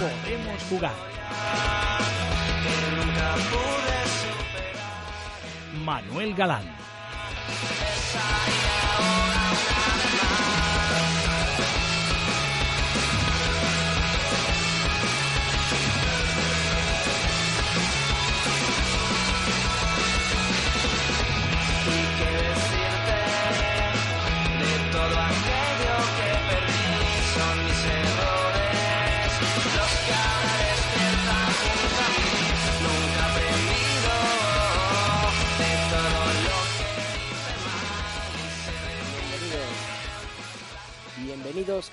[0.00, 0.94] Podemos jugar.
[5.84, 6.79] Manuel Galán.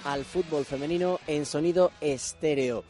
[0.05, 2.83] Al fútbol femenino en sonido estéreo.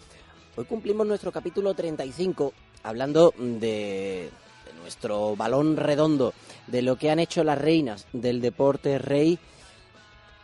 [0.55, 4.29] Hoy cumplimos nuestro capítulo 35 hablando de,
[4.66, 6.33] de nuestro balón redondo,
[6.66, 9.38] de lo que han hecho las reinas del deporte rey.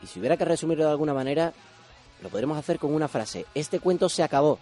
[0.01, 1.53] Y si hubiera que resumirlo de alguna manera,
[2.21, 3.45] lo podremos hacer con una frase.
[3.55, 4.59] Este cuento se acabó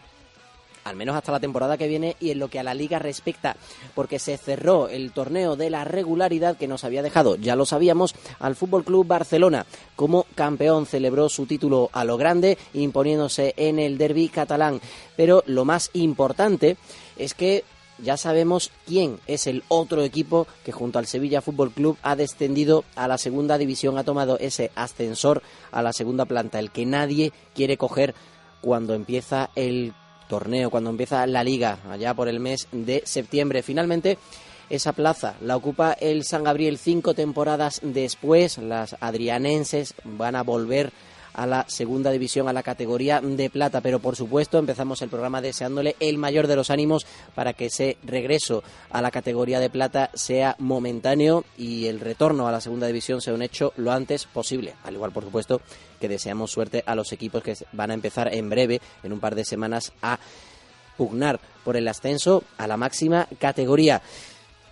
[0.84, 3.56] al menos hasta la temporada que viene y en lo que a la liga respecta,
[3.96, 8.16] porque se cerró el torneo de la regularidad que nos había dejado, ya lo sabíamos,
[8.40, 9.66] al Fútbol Club Barcelona.
[9.96, 14.82] Como campeón celebró su título a lo grande imponiéndose en el derby catalán,
[15.16, 16.78] pero lo más importante
[17.18, 17.64] es que
[18.02, 22.84] ya sabemos quién es el otro equipo que junto al Sevilla Fútbol Club ha descendido
[22.96, 27.32] a la segunda división, ha tomado ese ascensor a la segunda planta, el que nadie
[27.54, 28.16] quiere coger
[28.62, 29.94] cuando empieza el
[30.32, 33.64] torneo, cuando empieza la liga, allá por el mes de septiembre.
[33.64, 34.18] Finalmente,
[34.70, 38.58] esa plaza la ocupa el San Gabriel cinco temporadas después.
[38.58, 40.94] Las adrianenses van a volver
[41.36, 43.82] la segunda división, a la categoría de plata.
[43.82, 47.06] Pero por supuesto empezamos el programa deseándole el mayor de los ánimos
[47.36, 52.52] para que ese regreso a la categoría de plata sea momentáneo y el retorno a
[52.52, 54.74] la segunda división sea un hecho lo antes posible.
[54.84, 55.62] Al igual, por supuesto,
[56.00, 59.36] que deseamos suerte a los equipos que van a empezar en breve, en un par
[59.36, 60.20] de semanas, a
[60.98, 64.02] pugnar por el ascenso a la máxima categoría.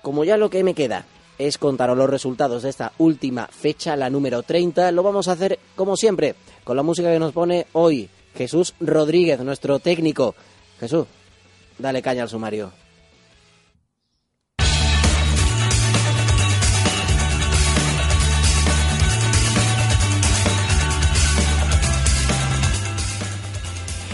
[0.01, 1.05] Como ya lo que me queda
[1.39, 4.91] es contaros los resultados de esta última fecha, la número 30.
[4.91, 6.35] Lo vamos a hacer como siempre,
[6.69, 10.35] con la música que nos pone hoy Jesús Rodríguez, nuestro técnico.
[10.79, 11.07] Jesús,
[11.79, 12.71] dale caña al sumario.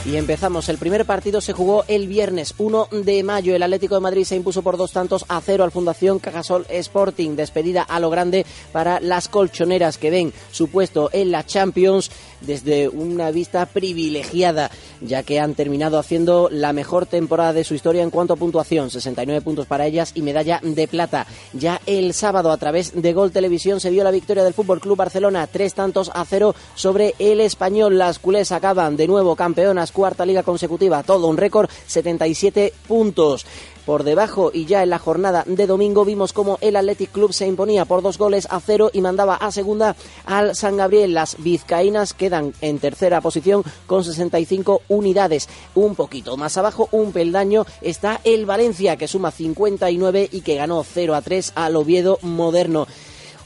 [0.05, 0.69] Y empezamos.
[0.69, 3.55] El primer partido se jugó el viernes 1 de mayo.
[3.55, 7.35] El Atlético de Madrid se impuso por dos tantos a cero al Fundación Cajasol Sporting.
[7.35, 12.89] Despedida a lo grande para las colchoneras que ven su puesto en la Champions desde
[12.89, 18.09] una vista privilegiada, ya que han terminado haciendo la mejor temporada de su historia en
[18.09, 18.89] cuanto a puntuación.
[18.89, 21.27] 69 puntos para ellas y medalla de plata.
[21.53, 24.97] Ya el sábado, a través de Gol Televisión, se vio la victoria del Fútbol Club
[24.97, 25.47] Barcelona.
[25.47, 27.97] Tres tantos a cero sobre el español.
[27.97, 33.45] Las culés acaban de nuevo campeonas cuarta liga consecutiva, todo un récord, 77 puntos.
[33.85, 37.45] Por debajo y ya en la jornada de domingo vimos como el Athletic Club se
[37.45, 41.13] imponía por dos goles a cero y mandaba a segunda al San Gabriel.
[41.13, 45.47] Las vizcaínas quedan en tercera posición con 65 unidades.
[45.75, 50.83] Un poquito más abajo, un peldaño, está el Valencia que suma 59 y que ganó
[50.83, 52.87] 0 a 3 al Oviedo Moderno.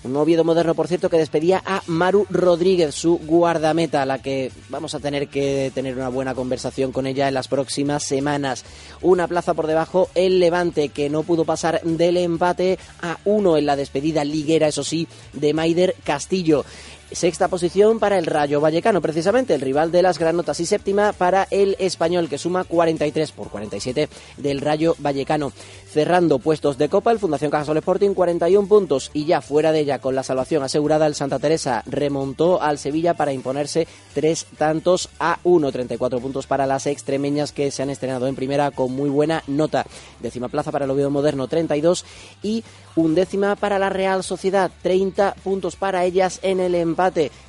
[0.01, 4.49] Un Oviedo moderno, por cierto, que despedía a Maru Rodríguez, su guardameta, a la que
[4.69, 8.63] vamos a tener que tener una buena conversación con ella en las próximas semanas.
[9.01, 13.65] Una plaza por debajo, el Levante, que no pudo pasar del empate a uno en
[13.65, 16.63] la despedida liguera, eso sí, de Maider Castillo.
[17.11, 20.59] Sexta posición para el Rayo Vallecano, precisamente el rival de las granotas.
[20.59, 25.51] Y séptima para el Español, que suma 43 por 47 del Rayo Vallecano.
[25.91, 29.09] Cerrando puestos de Copa, el Fundación Cajasol Sporting 41 puntos.
[29.11, 33.15] Y ya fuera de ella, con la salvación asegurada, el Santa Teresa remontó al Sevilla
[33.15, 35.71] para imponerse tres tantos a uno.
[35.71, 39.83] 34 puntos para las extremeñas que se han estrenado en primera con muy buena nota.
[40.19, 42.05] Décima plaza para el Oviedo Moderno, 32.
[42.43, 42.63] Y
[42.95, 46.98] undécima para la Real Sociedad, 30 puntos para ellas en el empate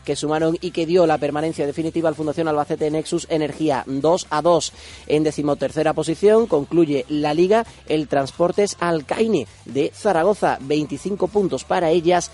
[0.04, 4.42] que sumaron y que dio la permanencia definitiva al Fundación Albacete Nexus Energía 2 a
[4.42, 4.72] 2.
[5.08, 12.30] En decimotercera posición concluye la liga el Transportes Alcaine de Zaragoza, 25 puntos para ellas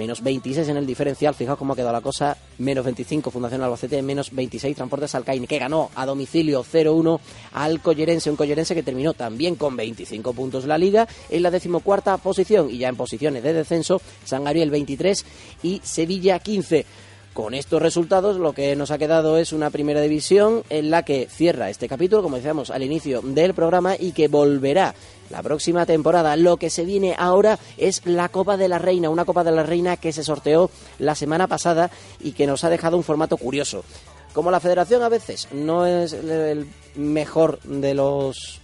[0.00, 1.34] menos 26 en el diferencial.
[1.34, 2.34] Fijaos cómo ha quedado la cosa.
[2.56, 7.20] Menos 25 Fundación Albacete, menos 26 Transportes Alcaine, que ganó a domicilio 0-1
[7.52, 8.30] al Collerense.
[8.30, 12.70] Un Collerense que terminó también con 25 puntos la liga en la decimocuarta posición.
[12.70, 15.26] Y ya en posiciones de descenso, San Gabriel 23
[15.64, 16.86] y Sevilla 15.
[17.32, 21.28] Con estos resultados lo que nos ha quedado es una primera división en la que
[21.30, 24.96] cierra este capítulo, como decíamos al inicio del programa, y que volverá
[25.30, 26.34] la próxima temporada.
[26.34, 29.62] Lo que se viene ahora es la Copa de la Reina, una Copa de la
[29.62, 33.84] Reina que se sorteó la semana pasada y que nos ha dejado un formato curioso.
[34.32, 38.59] Como la federación a veces no es el mejor de los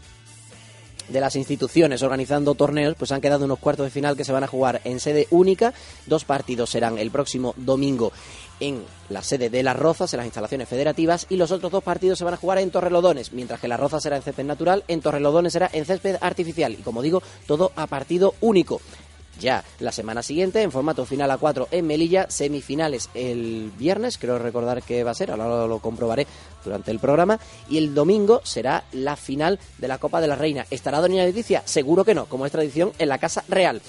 [1.09, 4.45] de las instituciones organizando torneos, pues han quedado unos cuartos de final que se van
[4.45, 5.73] a jugar en sede única.
[6.07, 8.13] Dos partidos serán el próximo domingo
[8.61, 12.19] en la sede de Las Rozas, en las instalaciones federativas, y los otros dos partidos
[12.19, 15.01] se van a jugar en Torrelodones, mientras que Las Rozas será en césped natural, en
[15.01, 18.81] Torrelodones será en césped artificial, y como digo, todo a partido único
[19.41, 24.39] ya la semana siguiente en formato final a 4 en Melilla, semifinales el viernes, creo
[24.39, 26.27] recordar que va a ser, ahora lo comprobaré
[26.65, 27.39] durante el programa,
[27.69, 30.67] y el domingo será la final de la Copa de la Reina.
[30.71, 31.63] ¿Estará Doña Leticia?
[31.65, 33.81] Seguro que no, como es tradición en la Casa Real.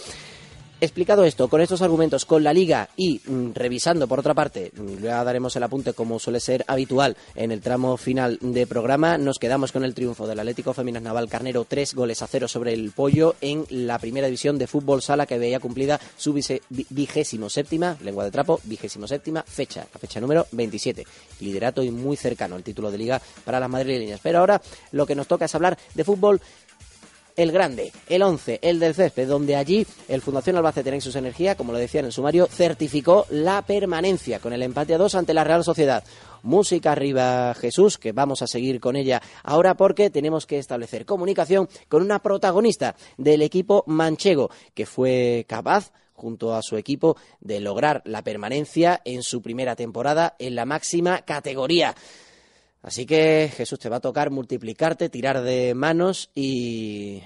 [0.80, 5.02] Explicado esto, con estos argumentos, con la liga y mm, revisando por otra parte, mm,
[5.02, 9.40] ya daremos el apunte como suele ser habitual en el tramo final de programa, nos
[9.40, 12.92] quedamos con el triunfo del Atlético Féminas Naval Carnero, tres goles a cero sobre el
[12.92, 16.32] Pollo en la primera división de fútbol sala que veía cumplida su
[16.70, 21.08] vigésimo séptima, lengua de trapo, vigésimo séptima fecha, la fecha número 27.
[21.40, 24.20] Liderato y muy cercano al título de liga para las madrileñas.
[24.22, 26.40] Pero ahora lo que nos toca es hablar de fútbol
[27.38, 31.72] el grande, el 11, el del césped, donde allí el Fundación Albacete Nexus Energía, como
[31.72, 35.44] lo decía en el sumario, certificó la permanencia con el empate a dos ante la
[35.44, 36.04] Real Sociedad.
[36.42, 41.70] Música arriba Jesús, que vamos a seguir con ella ahora porque tenemos que establecer comunicación
[41.88, 48.02] con una protagonista del equipo manchego, que fue capaz junto a su equipo de lograr
[48.06, 51.94] la permanencia en su primera temporada en la máxima categoría.
[52.88, 57.22] Así que Jesús te va a tocar multiplicarte, tirar de manos y,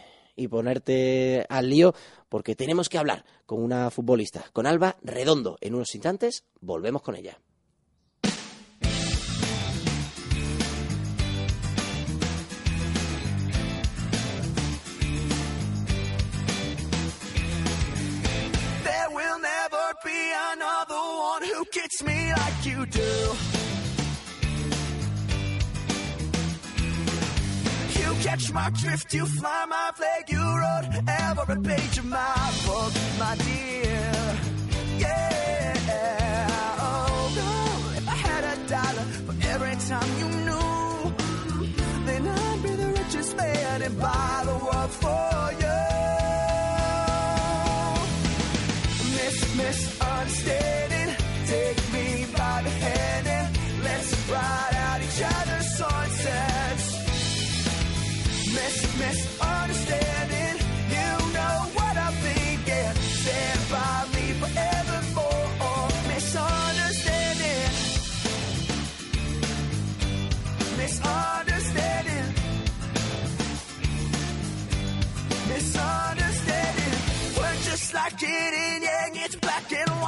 [0.50, 1.94] ponerte al lío
[2.30, 5.60] porque tenemos que hablar con una futbolista, con Alba Redondo.
[5.62, 7.38] En unos instantes volvemos con ella.
[28.22, 33.36] Catch my drift, you fly my flag, you wrote every page of my book, my
[33.36, 34.12] dear.
[34.98, 36.48] Yeah,
[36.80, 41.16] oh no, if I had a dollar for every time you knew,
[42.06, 45.31] then I'd be the richest man and buy the world for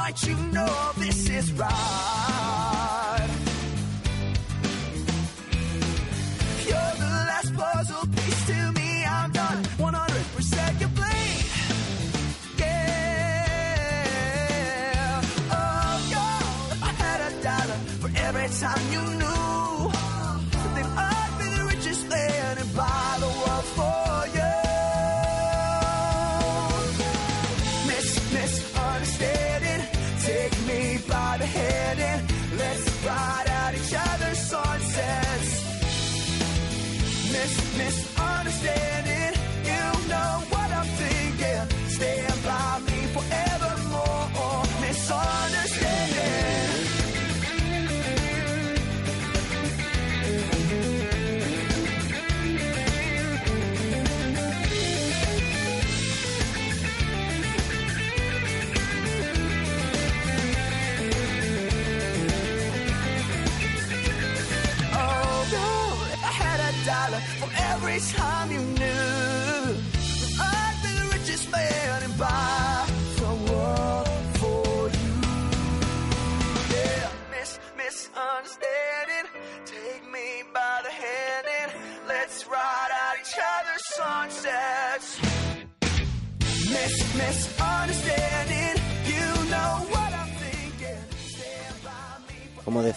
[0.05, 0.23] and.
[0.23, 2.42] You know this is right.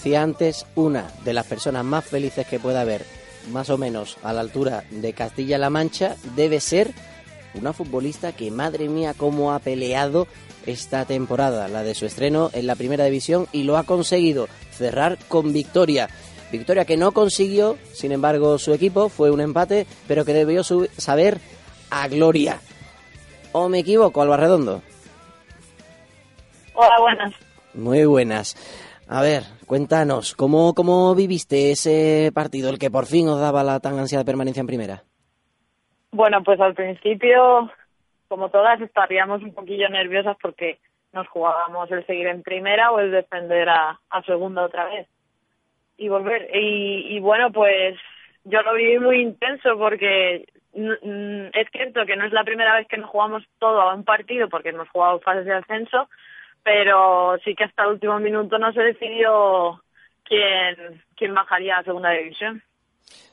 [0.06, 3.04] Decía antes, una de las personas más felices que pueda haber,
[3.50, 6.92] más o menos a la altura de Castilla-La Mancha, debe ser
[7.54, 10.28] una futbolista que, madre mía, cómo ha peleado
[10.64, 15.18] esta temporada, la de su estreno en la primera división, y lo ha conseguido cerrar
[15.26, 16.08] con victoria.
[16.52, 21.40] Victoria que no consiguió, sin embargo, su equipo, fue un empate, pero que debió saber
[21.90, 22.60] a gloria.
[23.50, 24.82] ¿O me equivoco, Alba Redondo?
[26.74, 27.34] Hola, buenas.
[27.74, 28.56] Muy buenas.
[29.08, 33.80] A ver, cuéntanos, ¿cómo, ¿cómo viviste ese partido, el que por fin os daba la
[33.80, 35.02] tan ansiada permanencia en primera?
[36.12, 37.70] Bueno, pues al principio,
[38.28, 40.78] como todas, estaríamos un poquillo nerviosas porque
[41.12, 45.08] nos jugábamos el seguir en primera o el defender a, segunda otra vez
[45.96, 46.48] y volver.
[46.54, 47.98] Y, y bueno, pues
[48.44, 50.46] yo lo viví muy intenso porque
[50.76, 54.48] es cierto que no es la primera vez que nos jugamos todo a un partido
[54.48, 56.08] porque hemos jugado fases de ascenso,
[56.66, 59.80] pero sí que hasta el último minuto no se decidió
[60.24, 62.60] quién, quién bajaría a segunda división.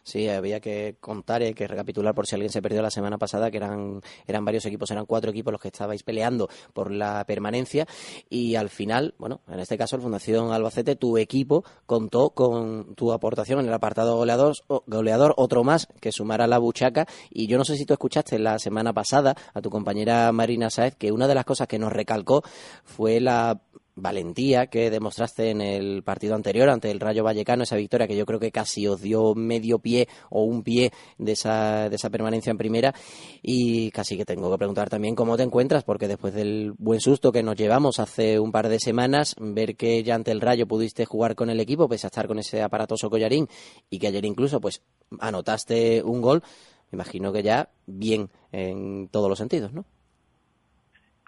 [0.04, 3.50] Sí, había que contar y que recapitular por si alguien se perdió la semana pasada,
[3.50, 7.88] que eran, eran varios equipos, eran cuatro equipos los que estabais peleando por la permanencia.
[8.30, 13.14] Y al final, bueno, en este caso el Fundación Albacete, tu equipo contó con tu
[13.14, 14.56] aportación en el apartado goleador,
[14.88, 17.08] goleador otro más que sumara la buchaca.
[17.30, 20.96] Y yo no sé si tú escuchaste la semana pasada a tu compañera Marina Saez
[20.96, 22.44] que una de las cosas que nos recalcó
[22.84, 23.62] fue la
[23.96, 28.26] valentía que demostraste en el partido anterior ante el Rayo Vallecano, esa victoria que yo
[28.26, 32.52] creo que casi os dio medio pie o un pie de esa, de esa permanencia
[32.52, 32.94] en primera.
[33.42, 37.32] Y casi que tengo que preguntar también cómo te encuentras, porque después del buen susto
[37.32, 41.06] que nos llevamos hace un par de semanas, ver que ya ante el Rayo pudiste
[41.06, 43.48] jugar con el equipo, pese a estar con ese aparatoso collarín,
[43.90, 44.82] y que ayer incluso pues
[45.20, 46.44] anotaste un gol,
[46.92, 49.86] imagino que ya bien en todos los sentidos, ¿no?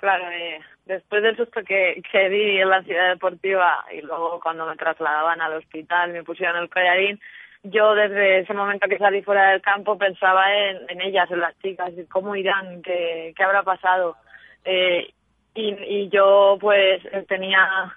[0.05, 4.67] Claro, eh, después del susto que, que di en la ciudad deportiva y luego cuando
[4.67, 7.19] me trasladaban al hospital, me pusieron el collarín,
[7.63, 11.91] yo desde ese momento que salí fuera del campo pensaba en, ellas, en las chicas,
[12.11, 14.15] cómo irán, qué, qué habrá pasado.
[14.63, 15.11] Eh,
[15.55, 17.91] y, y yo pues tenía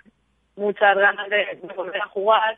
[0.56, 2.56] muchas ganas de, volver a jugar.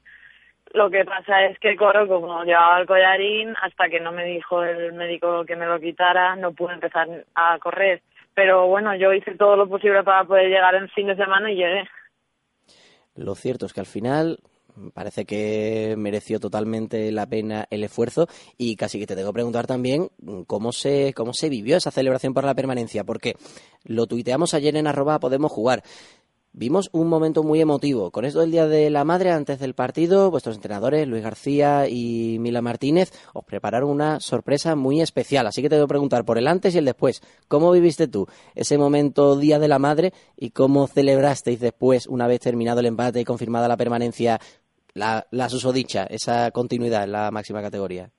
[0.74, 4.62] Lo que pasa es que Coro, como llevaba el collarín, hasta que no me dijo
[4.62, 8.00] el médico que me lo quitara, no pude empezar a correr
[8.42, 11.56] pero bueno, yo hice todo lo posible para poder llegar en fin de semana y
[11.56, 11.84] llegué.
[13.14, 14.38] Lo cierto es que al final
[14.94, 19.66] parece que mereció totalmente la pena el esfuerzo y casi que te tengo que preguntar
[19.66, 20.08] también
[20.46, 23.34] cómo se cómo se vivió esa celebración por la permanencia porque
[23.84, 25.82] lo tuiteamos ayer en arroba podemos jugar
[26.52, 28.10] Vimos un momento muy emotivo.
[28.10, 32.38] Con esto del Día de la Madre, antes del partido, vuestros entrenadores, Luis García y
[32.40, 35.46] Mila Martínez, os prepararon una sorpresa muy especial.
[35.46, 37.22] Así que te voy a preguntar por el antes y el después.
[37.46, 38.26] ¿Cómo viviste tú
[38.56, 43.20] ese momento Día de la Madre y cómo celebrasteis después, una vez terminado el empate
[43.20, 44.40] y confirmada la permanencia,
[44.92, 48.10] la, la susodicha, esa continuidad en la máxima categoría?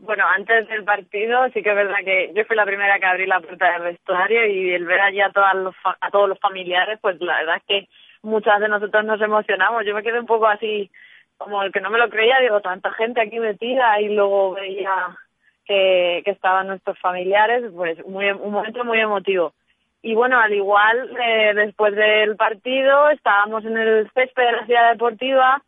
[0.00, 3.26] Bueno, antes del partido sí que es verdad que yo fui la primera que abrí
[3.26, 7.20] la puerta del vestuario y el ver allí a, los, a todos los familiares, pues
[7.20, 7.88] la verdad es que
[8.22, 9.84] muchas de nosotros nos emocionamos.
[9.84, 10.90] Yo me quedé un poco así,
[11.36, 15.16] como el que no me lo creía, digo, tanta gente aquí metida y luego veía
[15.64, 19.52] que, que estaban nuestros familiares, pues muy, un momento muy emotivo.
[20.00, 24.92] Y bueno, al igual, eh, después del partido estábamos en el césped de la ciudad
[24.92, 25.62] deportiva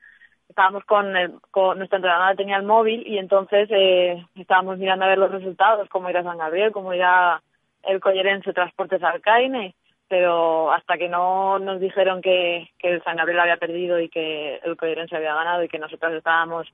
[0.51, 5.09] estábamos con, el, con nuestra entrenadora tenía el móvil y entonces eh, estábamos mirando a
[5.09, 7.41] ver los resultados, cómo irá San Gabriel, cómo irá
[7.85, 9.75] el Collerense Transportes Alcaine,
[10.09, 14.57] pero hasta que no nos dijeron que, que el San Gabriel había perdido y que
[14.57, 16.67] el Collerense había ganado y que nosotros estábamos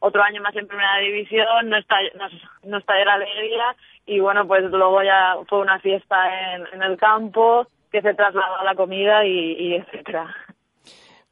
[0.00, 3.74] otro año más en primera división, no está, nos, no está la alegría
[4.06, 8.60] y bueno, pues luego ya fue una fiesta en, en el campo que se trasladó
[8.60, 10.34] a la comida y, y etcétera.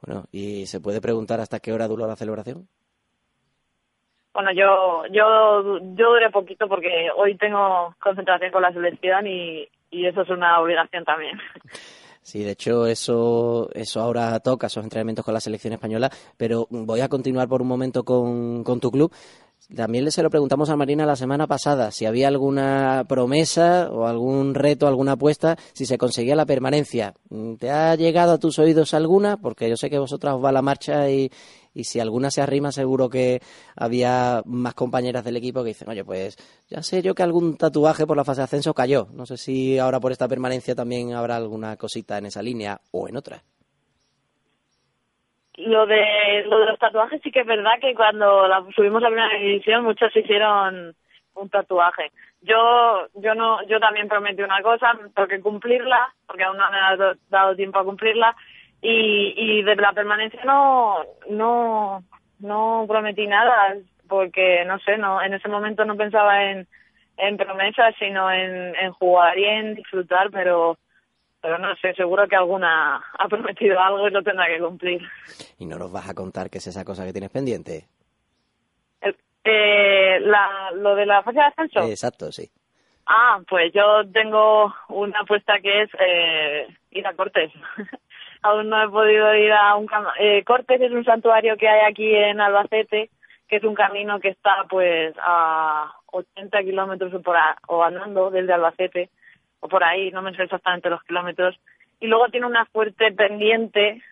[0.04, 2.68] Bueno, ¿y se puede preguntar hasta qué hora duró la celebración?
[4.34, 10.06] Bueno, yo, yo, yo duré poquito porque hoy tengo concentración con la selección y, y
[10.06, 11.38] eso es una obligación también.
[12.24, 17.00] Sí, de hecho eso, eso ahora toca, esos entrenamientos con la selección española, pero voy
[17.00, 19.12] a continuar por un momento con, con tu club.
[19.74, 24.54] También se lo preguntamos a Marina la semana pasada si había alguna promesa o algún
[24.54, 27.14] reto, alguna apuesta, si se conseguía la permanencia.
[27.58, 29.38] ¿Te ha llegado a tus oídos alguna?
[29.38, 31.30] Porque yo sé que vosotras os va la marcha y,
[31.74, 33.40] y si alguna se arrima seguro que
[33.74, 36.36] había más compañeras del equipo que dicen, oye, pues
[36.68, 39.08] ya sé yo que algún tatuaje por la fase de ascenso cayó.
[39.12, 43.08] No sé si ahora por esta permanencia también habrá alguna cosita en esa línea o
[43.08, 43.42] en otra.
[45.56, 49.08] Lo de, lo de los tatuajes sí que es verdad que cuando la subimos la
[49.08, 50.94] primera división muchos hicieron
[51.34, 52.10] un tatuaje.
[52.40, 56.78] Yo yo no yo también prometí una cosa, tengo que cumplirla, porque aún no me
[56.78, 58.34] ha dado tiempo a cumplirla
[58.80, 62.02] y y de la permanencia no no
[62.40, 63.76] no prometí nada
[64.08, 66.66] porque no sé, no en ese momento no pensaba en
[67.18, 70.78] en promesas, sino en en jugar y en disfrutar, pero
[71.42, 75.02] pero no sé, seguro que alguna ha prometido algo y lo tendrá que cumplir.
[75.58, 77.88] ¿Y no nos vas a contar qué es esa cosa que tienes pendiente?
[79.44, 81.80] eh, la, lo de la fase de ascenso.
[81.80, 82.48] Exacto, sí.
[83.06, 87.50] Ah, pues yo tengo una apuesta que es eh, ir a Cortes.
[88.42, 89.88] Aún no he podido ir a un
[90.20, 93.10] eh, Cortes es un santuario que hay aquí en Albacete,
[93.48, 97.12] que es un camino que está pues a 80 kilómetros
[97.68, 99.10] o andando desde Albacete
[99.62, 101.58] o por ahí, no me sé exactamente los kilómetros.
[102.00, 104.02] Y luego tiene una fuerte pendiente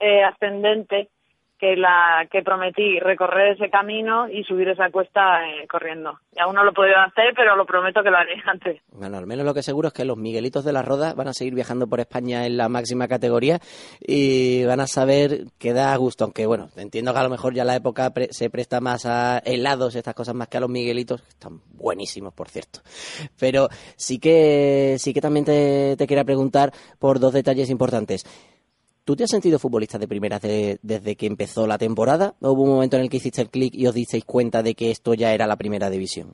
[0.00, 1.10] eh, ascendente
[1.58, 6.18] que la que prometí recorrer ese camino y subir esa cuesta eh, corriendo.
[6.36, 8.80] Y aún no lo he podido hacer, pero lo prometo que lo haré antes.
[8.92, 11.32] Bueno, al menos lo que seguro es que los Miguelitos de la Roda van a
[11.32, 13.60] seguir viajando por España en la máxima categoría
[14.00, 17.64] y van a saber que da gusto, aunque bueno, entiendo que a lo mejor ya
[17.64, 21.28] la época se presta más a helados, estas cosas más que a los Miguelitos, que
[21.28, 22.80] están buenísimos, por cierto.
[23.38, 28.24] Pero sí que sí que también te, te quería preguntar por dos detalles importantes.
[29.04, 32.34] ¿Tú te has sentido futbolista de primera desde que empezó la temporada?
[32.40, 34.74] ¿O hubo un momento en el que hiciste el clic y os disteis cuenta de
[34.74, 36.32] que esto ya era la primera división?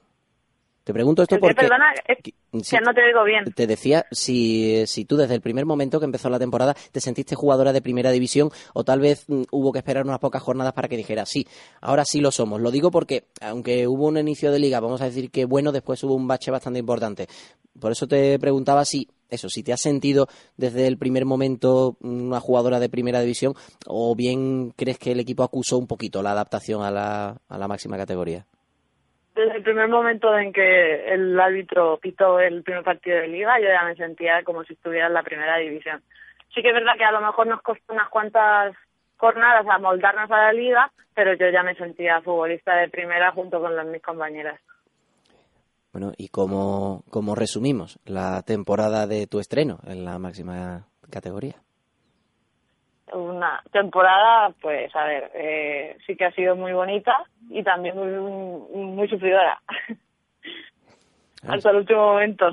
[0.85, 1.55] Te pregunto esto porque...
[1.55, 3.45] Perdona, que no te digo bien.
[3.55, 7.35] Te decía si, si tú desde el primer momento que empezó la temporada te sentiste
[7.35, 10.89] jugadora de primera división o tal vez mm, hubo que esperar unas pocas jornadas para
[10.89, 11.47] que dijera sí,
[11.81, 12.61] ahora sí lo somos.
[12.61, 16.03] Lo digo porque aunque hubo un inicio de liga, vamos a decir que bueno, después
[16.05, 17.27] hubo un bache bastante importante.
[17.79, 22.41] Por eso te preguntaba si eso, si te has sentido desde el primer momento una
[22.41, 23.55] jugadora de primera división
[23.87, 27.69] o bien crees que el equipo acusó un poquito la adaptación a la, a la
[27.69, 28.45] máxima categoría.
[29.35, 33.69] Desde el primer momento en que el árbitro pitó el primer partido de liga, yo
[33.69, 36.03] ya me sentía como si estuviera en la primera división.
[36.55, 38.75] Sí que es verdad que a lo mejor nos costó unas cuantas
[39.17, 43.61] jornadas a moldarnos a la liga, pero yo ya me sentía futbolista de primera junto
[43.61, 44.61] con las, mis compañeras.
[45.93, 51.57] Bueno, ¿y cómo, cómo resumimos la temporada de tu estreno en la máxima categoría?
[53.13, 58.85] Una temporada, pues, a ver, eh, sí que ha sido muy bonita y también muy,
[58.85, 59.61] muy sufridora.
[61.43, 62.47] Ah, Hasta el último momento.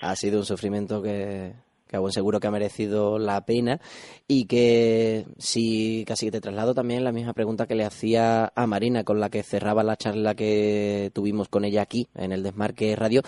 [0.00, 1.52] Ha sido un sufrimiento que,
[1.92, 3.80] que a seguro que ha merecido la pena
[4.26, 8.66] y que sí, casi que te traslado también la misma pregunta que le hacía a
[8.66, 12.96] Marina con la que cerraba la charla que tuvimos con ella aquí en el Desmarque
[12.96, 13.22] Radio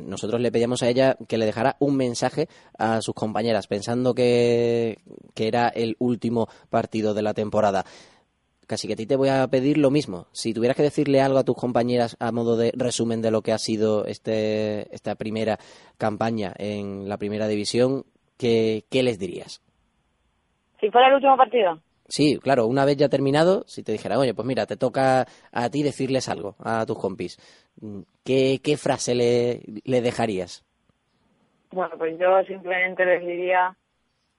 [0.00, 4.98] nosotros le pedíamos a ella que le dejara un mensaje a sus compañeras, pensando que,
[5.34, 7.84] que, era el último partido de la temporada.
[8.72, 10.28] Casi que a ti te voy a pedir lo mismo.
[10.32, 13.52] Si tuvieras que decirle algo a tus compañeras a modo de resumen de lo que
[13.52, 15.58] ha sido este, esta primera
[15.98, 18.04] campaña en la primera división,
[18.38, 19.60] ¿qué, les dirías?
[20.80, 21.80] Si fuera el último partido.
[22.08, 25.68] Sí, claro, una vez ya terminado, si te dijera, oye, pues mira, te toca a
[25.68, 27.36] ti decirles algo a tus compis,
[28.24, 30.64] ¿qué, qué frase le, le dejarías?
[31.72, 33.76] Bueno, pues yo simplemente les diría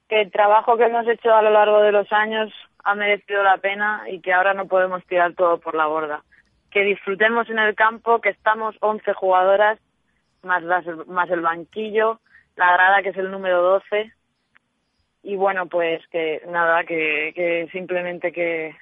[0.09, 2.51] que el trabajo que hemos hecho a lo largo de los años
[2.83, 6.23] ha merecido la pena y que ahora no podemos tirar todo por la borda.
[6.69, 9.79] Que disfrutemos en el campo, que estamos 11 jugadoras,
[10.41, 10.63] más,
[11.07, 12.19] más el banquillo,
[12.55, 14.11] la grada que es el número 12.
[15.23, 18.75] Y bueno, pues que nada, que, simplemente que,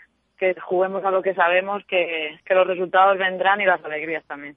[0.64, 4.56] juguemos a lo que sabemos, que, que los resultados vendrán y las alegrías también.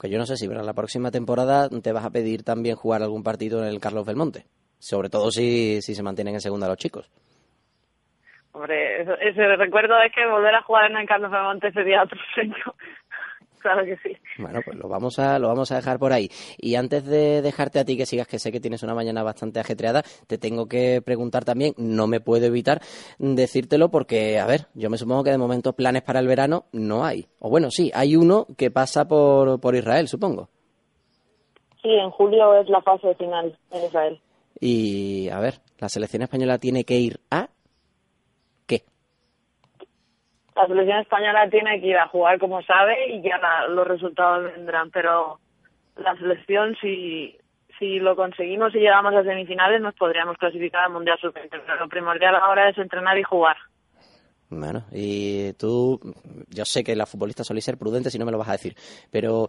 [0.00, 3.02] Que yo no sé si para la próxima temporada te vas a pedir también jugar
[3.02, 4.44] algún partido en el Carlos Belmonte,
[4.78, 7.10] sobre todo si, si se mantienen en segunda los chicos.
[8.56, 12.54] Hombre, ese recuerdo es que volver a jugar en el Carlos Belmonte sería otro sueño.
[13.60, 14.16] claro que sí.
[14.38, 16.30] Bueno, pues lo vamos a lo vamos a dejar por ahí.
[16.56, 19.60] Y antes de dejarte a ti que sigas, que sé que tienes una mañana bastante
[19.60, 22.80] ajetreada, te tengo que preguntar también, no me puedo evitar
[23.18, 27.04] decírtelo porque, a ver, yo me supongo que de momento planes para el verano no
[27.04, 27.26] hay.
[27.40, 30.48] O bueno, sí, hay uno que pasa por, por Israel, supongo.
[31.82, 34.20] Sí, en julio es la fase final en Israel.
[34.58, 37.50] Y, a ver, la selección española tiene que ir a
[40.56, 43.38] la selección española tiene que ir a jugar como sabe y ya
[43.68, 45.38] los resultados vendrán, pero
[45.96, 47.36] la selección si
[47.78, 51.88] si lo conseguimos y llegamos a semifinales nos podríamos clasificar al Mundial Sub-20, pero lo
[51.88, 53.56] primordial ahora es entrenar y jugar.
[54.48, 56.00] Bueno, y tú,
[56.48, 58.74] yo sé que la futbolista suele ser prudente si no me lo vas a decir,
[59.10, 59.48] pero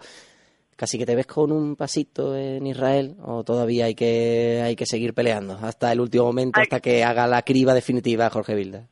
[0.76, 4.86] casi que te ves con un pasito en Israel o todavía hay que hay que
[4.86, 8.90] seguir peleando hasta el último momento, hasta que haga la criba definitiva Jorge Vilda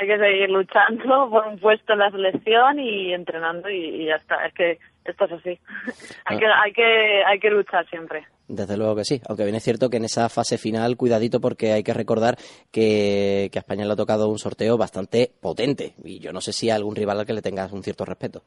[0.00, 4.46] hay que seguir luchando por un puesto en la selección y entrenando y, ya está.
[4.46, 5.58] Es que esto es así.
[6.24, 8.24] hay, que, hay, que, hay que luchar siempre.
[8.48, 11.72] Desde luego que sí, aunque bien es cierto que en esa fase final, cuidadito porque
[11.72, 12.36] hay que recordar
[12.72, 16.52] que, que a España le ha tocado un sorteo bastante potente y yo no sé
[16.52, 18.42] si hay algún rival al que le tengas un cierto respeto.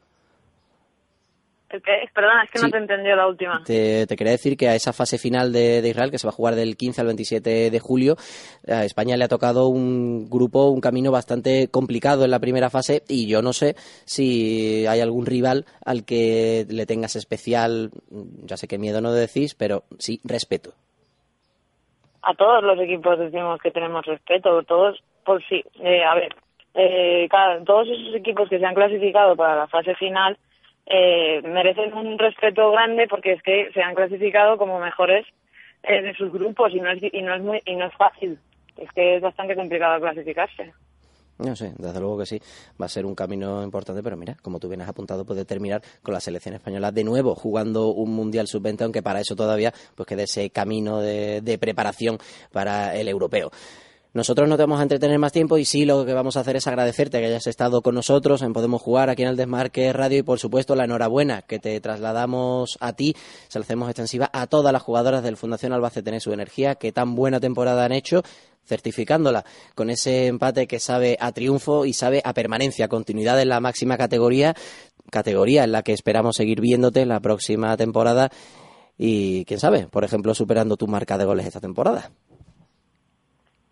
[1.80, 3.62] Perdona, es que no te entendió la última.
[3.64, 6.54] Te, quería decir que a esa fase final de, Israel, que se va a jugar
[6.54, 8.16] del 15 al 27 de julio,
[8.68, 13.02] a España le ha tocado un grupo, un camino bastante complicado en la primera fase
[13.08, 17.90] y yo no sé si hay algún rival al que le tengas especial,
[18.44, 20.70] ya sé que miedo no decís, pero sí respeto.
[22.22, 25.62] A todos los equipos decimos que tenemos respeto, todos, por sí.
[25.82, 26.34] Eh, a ver,
[26.74, 27.28] eh,
[27.64, 30.38] todos esos equipos que se han clasificado para la fase final
[30.86, 35.26] eh, merecen un respeto grande porque es que se han clasificado como mejores
[35.82, 38.38] eh, de sus grupos y no es y no es muy y no es fácil.
[38.76, 40.72] Es que es bastante complicado clasificarse.
[41.36, 42.40] No sé, desde luego que sí,
[42.80, 45.82] va a ser un camino importante, pero mira, como tú bien has apuntado, puede terminar
[46.00, 50.06] con la selección española de nuevo jugando un Mundial Sub-20, aunque para eso todavía pues
[50.06, 52.18] quede ese camino de preparación
[52.52, 53.50] para el europeo.
[54.14, 56.54] Nosotros no te vamos a entretener más tiempo y sí lo que vamos a hacer
[56.54, 60.18] es agradecerte que hayas estado con nosotros en Podemos Jugar aquí en el Desmarque Radio
[60.18, 63.16] y por supuesto la enhorabuena que te trasladamos a ti,
[63.48, 67.16] se la hacemos extensiva a todas las jugadoras del Fundación Albacete su Energía que tan
[67.16, 68.22] buena temporada han hecho
[68.64, 73.58] certificándola con ese empate que sabe a triunfo y sabe a permanencia, continuidad en la
[73.58, 74.54] máxima categoría,
[75.10, 78.30] categoría en la que esperamos seguir viéndote la próxima temporada
[78.96, 82.12] y quién sabe, por ejemplo, superando tu marca de goles esta temporada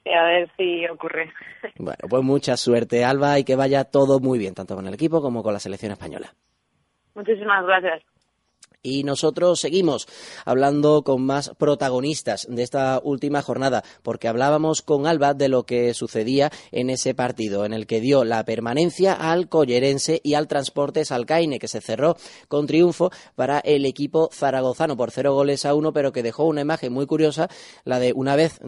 [0.04, 1.32] a ver si ocurre.
[1.78, 5.20] Bueno, pues mucha suerte, Alba, y que vaya todo muy bien, tanto con el equipo
[5.20, 6.34] como con la selección española.
[7.14, 8.02] Muchísimas gracias.
[8.84, 10.08] Y nosotros seguimos
[10.44, 15.94] hablando con más protagonistas de esta última jornada, porque hablábamos con Alba de lo que
[15.94, 21.04] sucedía en ese partido, en el que dio la permanencia al Collerense y al Transporte
[21.04, 22.16] Salcaine, que se cerró
[22.48, 26.62] con triunfo para el equipo zaragozano por cero goles a uno, pero que dejó una
[26.62, 27.48] imagen muy curiosa,
[27.84, 28.58] la de una vez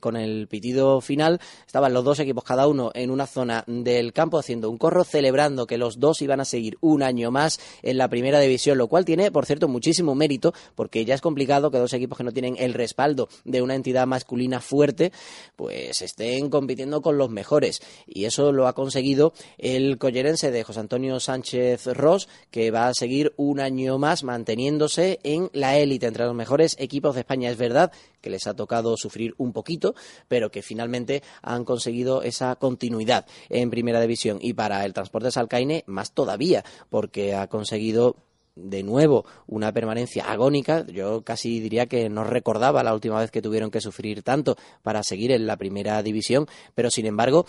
[0.00, 4.38] con el pitido final, estaban los dos equipos cada uno en una zona del campo
[4.38, 8.08] haciendo un corro, celebrando que los dos iban a seguir un año más en la
[8.08, 11.92] primera división, lo cual tiene, por cierto, muchísimo mérito, porque ya es complicado que dos
[11.92, 15.12] equipos que no tienen el respaldo de una entidad masculina fuerte,
[15.56, 17.80] pues estén compitiendo con los mejores.
[18.06, 22.94] Y eso lo ha conseguido el collerense de José Antonio Sánchez Ross, que va a
[22.94, 27.50] seguir un año más manteniéndose en la élite entre los mejores equipos de España.
[27.50, 29.94] Es verdad que les ha tocado sufrir un poquito,
[30.28, 34.38] pero que finalmente han conseguido esa continuidad en primera división.
[34.40, 38.16] Y para el transporte Salcaine, más todavía, porque ha conseguido
[38.54, 40.86] de nuevo una permanencia agónica.
[40.86, 45.02] Yo casi diría que no recordaba la última vez que tuvieron que sufrir tanto para
[45.02, 47.46] seguir en la primera división, pero sin embargo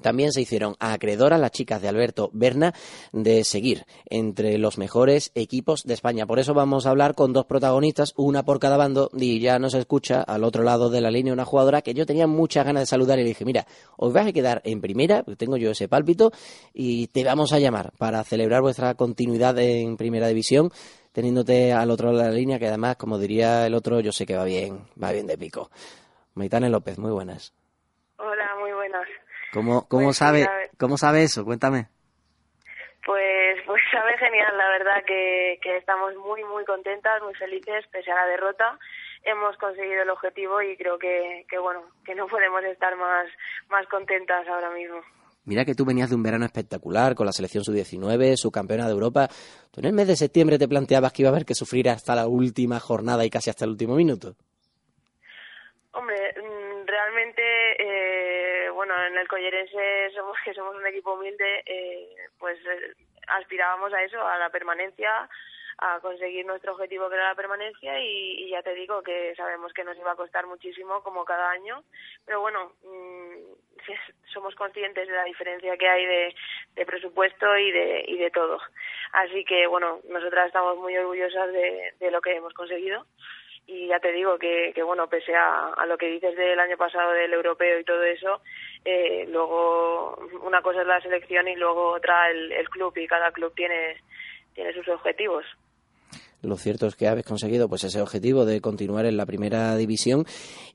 [0.00, 2.74] también se hicieron acreedoras las chicas de Alberto Berna
[3.12, 6.26] de seguir entre los mejores equipos de España.
[6.26, 9.74] Por eso vamos a hablar con dos protagonistas, una por cada bando, y ya nos
[9.74, 12.86] escucha al otro lado de la línea una jugadora que yo tenía muchas ganas de
[12.86, 16.32] saludar y le dije, mira, os vais a quedar en primera, tengo yo ese pálpito,
[16.72, 20.70] y te vamos a llamar para celebrar vuestra continuidad en primera división,
[21.12, 24.26] teniéndote al otro lado de la línea, que además, como diría el otro, yo sé
[24.26, 25.70] que va bien, va bien de pico.
[26.34, 27.52] Maitane López, muy buenas.
[28.18, 29.06] Hola, muy buenas.
[29.52, 31.44] ¿Cómo, cómo, pues sabe, ¿Cómo sabe eso?
[31.44, 31.88] Cuéntame.
[33.04, 38.12] Pues, pues sabe genial, la verdad que, que estamos muy, muy contentas, muy felices, pese
[38.12, 38.78] a la derrota.
[39.24, 43.26] Hemos conseguido el objetivo y creo que, que bueno, que no podemos estar más,
[43.68, 45.00] más contentas ahora mismo.
[45.44, 49.28] Mira que tú venías de un verano espectacular con la selección sub-19, subcampeona de Europa.
[49.72, 52.14] ¿Tú en el mes de septiembre te planteabas que iba a haber que sufrir hasta
[52.14, 54.36] la última jornada y casi hasta el último minuto?
[55.92, 57.42] Hombre, mm, realmente
[57.78, 62.94] eh, bueno, en el Collerense somos que somos un equipo humilde, eh, pues eh,
[63.28, 65.28] aspirábamos a eso, a la permanencia,
[65.78, 69.84] a conseguir nuestro objetivo que era la permanencia y, ya te digo que sabemos que
[69.84, 71.82] nos iba a costar muchísimo como cada año,
[72.26, 73.82] pero bueno, mm,
[74.32, 76.34] somos conscientes de la diferencia que hay de,
[76.74, 78.60] de, presupuesto y de, y de todo.
[79.12, 83.06] Así que bueno, nosotras estamos muy orgullosas de, de lo que hemos conseguido
[83.66, 87.12] y ya te digo que, que bueno, pese a, lo que dices del año pasado
[87.12, 88.42] del europeo y todo eso,
[88.84, 93.30] eh, luego una cosa es la selección y luego otra el, el club y cada
[93.30, 93.96] club tiene,
[94.54, 95.44] tiene sus objetivos.
[96.42, 100.24] Lo cierto es que habéis conseguido pues ese objetivo de continuar en la primera división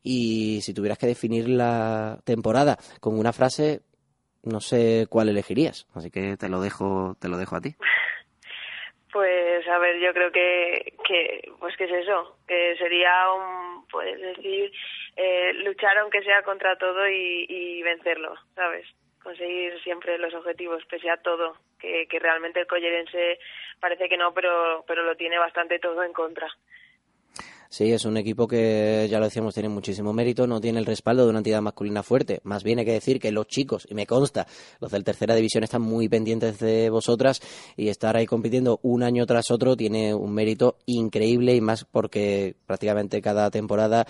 [0.03, 3.81] y si tuvieras que definir la temporada con una frase,
[4.43, 7.75] no sé cuál elegirías, así que te lo dejo, te lo dejo a ti.
[9.15, 14.19] Pues a ver, yo creo que, que pues que es eso, que sería un, puedes
[14.19, 14.69] decir,
[15.15, 18.85] eh, luchar aunque sea contra todo y, vencerlo, ¿sabes?
[19.23, 23.39] Conseguir siempre los objetivos pese a todo, que, que realmente el collerense
[23.79, 26.49] parece que no, pero, pero lo tiene bastante todo en contra.
[27.69, 31.23] Sí, es un equipo que, ya lo decíamos, tiene muchísimo mérito, no tiene el respaldo
[31.23, 32.39] de una entidad masculina fuerte.
[32.43, 34.47] Más bien hay que decir que los chicos, y me consta,
[34.79, 37.41] los del tercera división están muy pendientes de vosotras
[37.75, 42.55] y estar ahí compitiendo un año tras otro tiene un mérito increíble y más porque
[42.65, 44.05] prácticamente cada temporada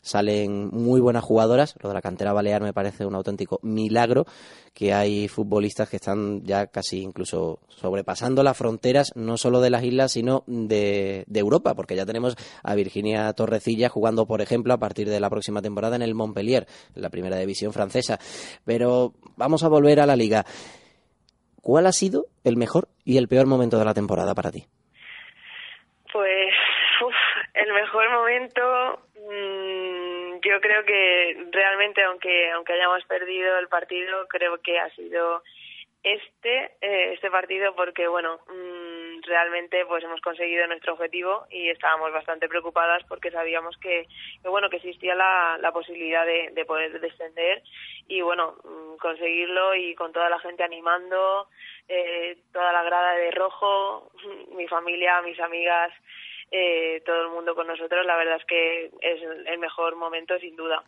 [0.00, 1.76] salen muy buenas jugadoras.
[1.82, 4.26] Lo de la cantera balear me parece un auténtico milagro,
[4.74, 9.84] que hay futbolistas que están ya casi incluso sobrepasando las fronteras, no solo de las
[9.84, 15.08] islas, sino de, Europa, porque ya tenemos a Virginia Torrecilla jugando, por ejemplo, a partir
[15.08, 18.18] de la próxima temporada en el Montpellier, en la primera división francesa.
[18.64, 20.44] Pero vamos a volver a la liga.
[21.62, 24.66] ¿Cuál ha sido el mejor y el peor momento de la temporada para ti?
[26.12, 26.52] Pues
[27.54, 28.60] el mejor momento
[30.42, 35.42] yo creo que realmente, aunque aunque hayamos perdido el partido, creo que ha sido
[36.02, 42.10] este eh, este partido porque bueno mm, realmente pues hemos conseguido nuestro objetivo y estábamos
[42.12, 44.08] bastante preocupadas porque sabíamos que,
[44.44, 47.62] bueno que existía la, la posibilidad de, de, poder descender
[48.08, 51.48] y bueno mm, conseguirlo y con toda la gente animando
[51.86, 54.10] eh, toda la grada de rojo
[54.56, 55.92] mi familia mis amigas
[56.50, 60.56] eh, todo el mundo con nosotros, la verdad es que es el mejor momento sin
[60.56, 60.82] duda.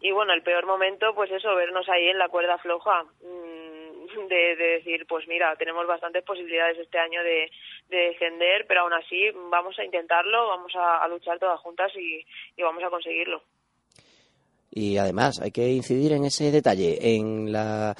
[0.00, 4.56] Y bueno, el peor momento, pues eso, vernos ahí en la cuerda floja, mm, de,
[4.56, 7.50] decir, pues mira, tenemos bastantes posibilidades este año de,
[7.88, 12.90] descender, pero aún así vamos a intentarlo, vamos a, luchar todas juntas y vamos a
[12.90, 13.42] conseguirlo.
[14.76, 17.94] Y además hay que incidir en ese detalle, en la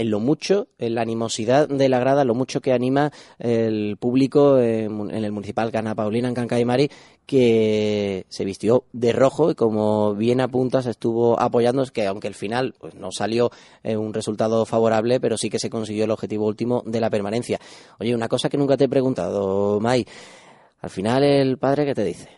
[0.00, 4.58] en lo mucho, en la animosidad de la grada, lo mucho que anima el público
[4.58, 6.88] en, el municipal Cana Paulina en Cancaimari,
[7.26, 12.74] que se vistió de rojo y como bien apuntas estuvo apoyando, que aunque al final
[12.80, 13.50] pues, no salió
[13.82, 17.58] eh, un resultado favorable, pero sí que se consiguió el objetivo último de la permanencia.
[17.98, 20.06] Oye, una cosa que nunca te he preguntado, Mai,
[20.80, 22.30] al final el padre, ¿qué te dice?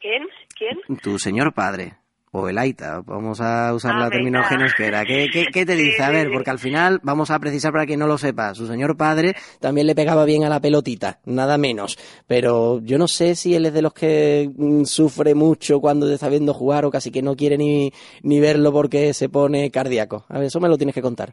[0.00, 0.24] ¿Quién?
[0.58, 0.98] ¿Quién?
[0.98, 1.98] Tu señor padre
[2.36, 6.02] o el AITA, vamos a usar ah, la terminología que ¿Qué, qué, qué te dice?
[6.02, 8.96] a ver, porque al final vamos a precisar para quien no lo sepa, su señor
[8.96, 13.54] padre también le pegaba bien a la pelotita, nada menos, pero yo no sé si
[13.54, 17.22] él es de los que mm, sufre mucho cuando está viendo jugar o casi que
[17.22, 20.24] no quiere ni, ni verlo porque se pone cardíaco.
[20.28, 21.32] A ver, eso me lo tienes que contar.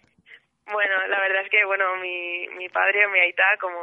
[0.72, 3.78] Bueno, la verdad es que, bueno, mi, mi padre o mi Aita, como,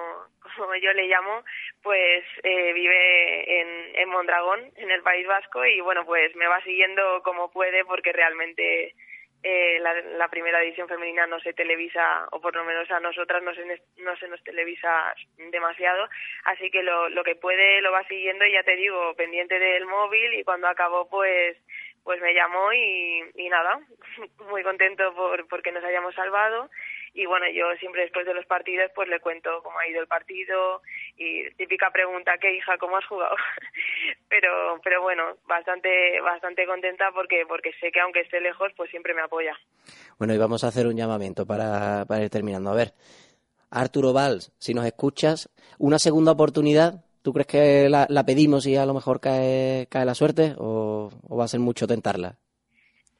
[0.60, 1.42] como yo le llamo,
[1.82, 6.62] pues eh, vive en, en Mondragón, en el País Vasco, y bueno, pues me va
[6.62, 8.94] siguiendo como puede porque realmente
[9.42, 13.42] eh, la, la, primera edición femenina no se televisa, o por lo menos a nosotras
[13.42, 13.64] no se,
[13.96, 15.14] no se nos televisa
[15.50, 16.08] demasiado,
[16.44, 19.86] así que lo, lo que puede lo va siguiendo y ya te digo, pendiente del
[19.86, 21.56] móvil y cuando acabó pues
[22.04, 23.80] pues me llamó y, nada,
[24.50, 26.70] muy contento por porque nos hayamos salvado
[27.12, 30.06] y bueno, yo siempre después de los partidos pues le cuento cómo ha ido el
[30.06, 30.80] partido
[31.16, 33.36] y típica pregunta, ¿qué hija, cómo has jugado?
[34.28, 39.14] pero pero bueno, bastante bastante contenta porque porque sé que aunque esté lejos pues siempre
[39.14, 39.56] me apoya.
[40.18, 42.70] Bueno, y vamos a hacer un llamamiento para, para ir terminando.
[42.70, 42.92] A ver,
[43.70, 48.76] Arturo Valls, si nos escuchas, una segunda oportunidad ¿Tú crees que la, la, pedimos y
[48.76, 52.36] a lo mejor cae, cae la suerte o, o, va a ser mucho tentarla?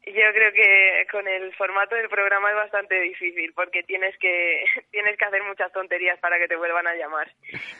[0.06, 5.18] Yo creo que con el formato del programa es bastante difícil porque tienes que tienes
[5.18, 7.30] que hacer muchas tonterías para que te vuelvan a llamar.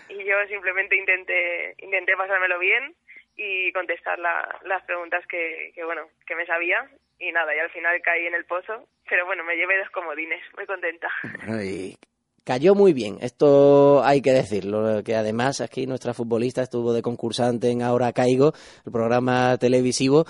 [0.09, 2.95] Y yo simplemente intenté intenté pasármelo bien
[3.37, 6.87] y contestar la, las preguntas que, que bueno que me sabía
[7.19, 10.43] y nada y al final caí en el pozo pero bueno me llevé dos comodines
[10.57, 11.09] muy contenta
[11.47, 11.97] bueno, y
[12.45, 17.71] cayó muy bien, esto hay que decirlo, que además aquí nuestra futbolista estuvo de concursante
[17.71, 18.53] en Ahora Caigo,
[18.85, 20.27] el programa televisivo,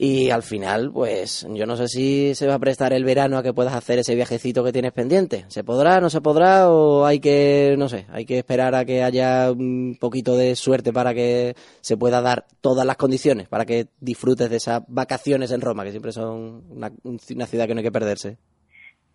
[0.00, 3.42] y al final, pues yo no sé si se va a prestar el verano a
[3.42, 5.44] que puedas hacer ese viajecito que tienes pendiente.
[5.48, 9.02] ¿Se podrá, no se podrá o hay que, no sé, hay que esperar a que
[9.02, 13.88] haya un poquito de suerte para que se pueda dar todas las condiciones, para que
[13.98, 17.84] disfrutes de esas vacaciones en Roma, que siempre son una, una ciudad que no hay
[17.84, 18.38] que perderse?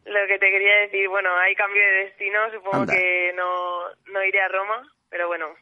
[0.06, 4.42] Lo que te quería decir, bueno, hay cambio de destino, supongo que no, no iré
[4.42, 5.56] a Roma, pero bueno,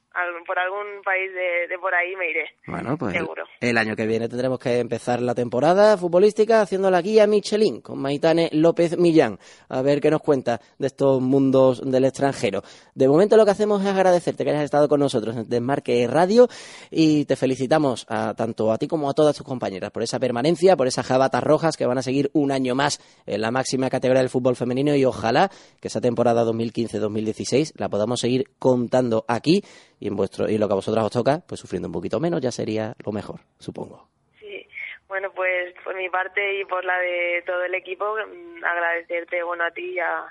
[0.46, 2.46] por algún país de, por ahí me iré.
[2.68, 3.44] Bueno, pues seguro.
[3.60, 8.00] El, año que viene tendremos que empezar la temporada futbolística haciendo la guía Michelin con
[8.00, 9.40] Maitane López Millán.
[9.70, 12.62] A ver qué nos cuenta de estos mundos del extranjero.
[12.96, 16.48] De momento lo que hacemos es agradecerte que hayas estado con nosotros en Desmarque Radio
[16.90, 20.76] y te felicitamos a, tanto a ti como a todas tus compañeras por esa permanencia,
[20.76, 24.22] por esas jabatas rojas que van a seguir un año más en la máxima categoría
[24.22, 29.64] del fútbol femenino y ojalá que esa temporada 2015-2016 la podamos seguir contando aquí aquí
[30.02, 32.42] y en vuestro y lo que a vosotras os toca, pues sufriendo un poquito menos
[32.42, 34.10] ya sería lo mejor, supongo.
[34.40, 34.68] Sí,
[35.08, 39.64] bueno, pues por mi parte y por la de todo el equipo, mm, agradecerte bueno
[39.64, 40.26] a ti y a,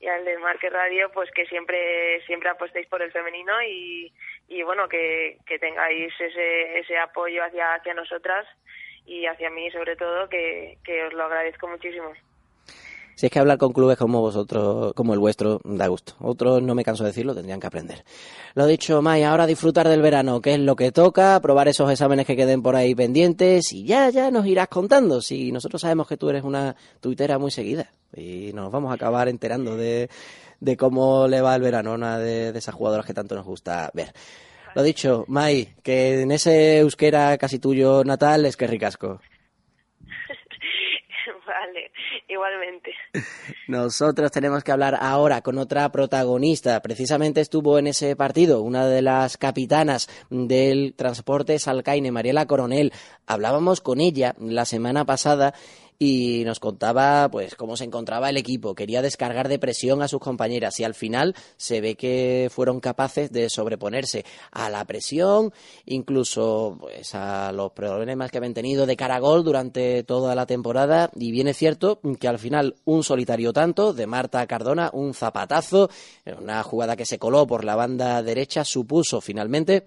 [0.00, 4.10] y al de Marque Radio, pues que siempre siempre apostéis por el femenino y,
[4.48, 8.46] y bueno, que, que tengáis ese, ese apoyo hacia, hacia nosotras
[9.04, 12.14] y hacia mí sobre todo, que, que os lo agradezco muchísimo.
[13.14, 16.14] Si es que hablar con clubes como vosotros, como el vuestro, da gusto.
[16.20, 18.04] Otros, no me canso de decirlo, tendrían que aprender.
[18.54, 22.26] Lo dicho, May, ahora disfrutar del verano, que es lo que toca, probar esos exámenes
[22.26, 25.20] que queden por ahí pendientes y ya, ya nos irás contando.
[25.20, 29.28] Si nosotros sabemos que tú eres una tuitera muy seguida y nos vamos a acabar
[29.28, 30.08] enterando de,
[30.60, 33.44] de cómo le va el verano a una de, de esas jugadoras que tanto nos
[33.44, 34.12] gusta ver.
[34.74, 39.20] Lo dicho, May, que en ese euskera casi tuyo natal es que ricasco.
[42.28, 42.92] igualmente.
[43.68, 46.80] Nosotros tenemos que hablar ahora con otra protagonista.
[46.80, 52.92] Precisamente estuvo en ese partido una de las capitanas del transporte Salcaine, Mariela Coronel.
[53.26, 55.54] Hablábamos con ella la semana pasada
[56.04, 60.18] y nos contaba pues cómo se encontraba el equipo, quería descargar de presión a sus
[60.18, 65.52] compañeras y al final se ve que fueron capaces de sobreponerse a la presión,
[65.86, 71.08] incluso pues a los problemas que habían tenido de caragol durante toda la temporada.
[71.14, 75.88] Y bien es cierto que al final un solitario tanto de Marta Cardona, un zapatazo,
[76.36, 79.86] una jugada que se coló por la banda derecha supuso finalmente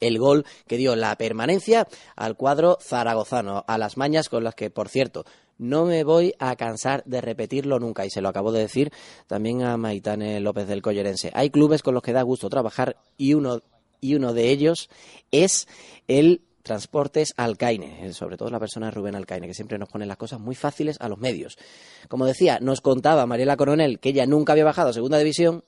[0.00, 4.70] el gol que dio la permanencia al cuadro zaragozano, a las mañas con las que,
[4.70, 5.24] por cierto,
[5.58, 8.92] no me voy a cansar de repetirlo nunca, y se lo acabo de decir
[9.26, 11.32] también a Maitane López del Collerense.
[11.34, 13.60] Hay clubes con los que da gusto trabajar y uno,
[14.00, 14.88] y uno de ellos
[15.30, 15.66] es
[16.06, 20.18] el Transportes Alcaine, eh, sobre todo la persona Rubén Alcaine, que siempre nos pone las
[20.18, 21.56] cosas muy fáciles a los medios.
[22.08, 25.64] Como decía, nos contaba Mariela Coronel que ella nunca había bajado a segunda división,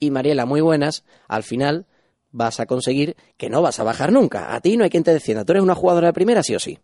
[0.00, 1.86] y Mariela, muy buenas, al final
[2.32, 4.54] vas a conseguir que no vas a bajar nunca.
[4.54, 5.44] A ti no hay quien te defienda.
[5.44, 6.78] Tú eres una jugadora de primera, sí o sí.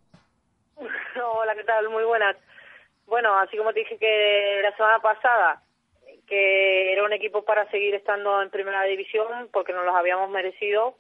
[1.16, 1.88] Hola, ¿qué tal?
[1.90, 2.36] Muy buenas.
[3.06, 5.62] Bueno, así como te dije que la semana pasada,
[6.26, 10.94] que era un equipo para seguir estando en primera división porque nos los habíamos merecido,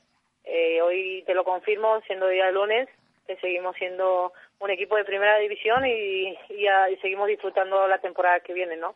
[0.44, 2.88] eh, hoy te lo confirmo, siendo día de lunes,
[3.26, 8.40] que seguimos siendo un equipo de primera división y, y, y seguimos disfrutando la temporada
[8.40, 8.94] que viene, ¿no?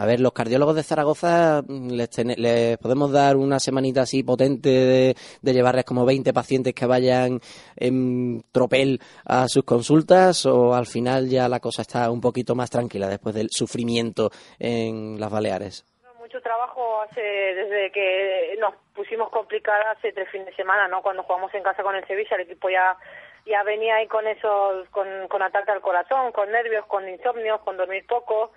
[0.00, 5.52] A ver, los cardiólogos de Zaragoza mm, les, podemos dar una semanita así potente de,
[5.52, 7.38] llevarles como 20 pacientes que vayan
[7.76, 12.70] en tropel a sus consultas o al final ya la cosa está un poquito más
[12.70, 15.84] tranquila después del sufrimiento en las Baleares.
[16.18, 21.02] Mucho trabajo hace desde que nos pusimos complicadas hace tres fines de semana, ¿no?
[21.02, 22.96] Cuando jugamos en casa con el Sevilla, el equipo ya
[23.44, 27.76] ya venía ahí con esos, con, con ataque al corazón, con nervios, con insomnios, con
[27.76, 28.52] dormir poco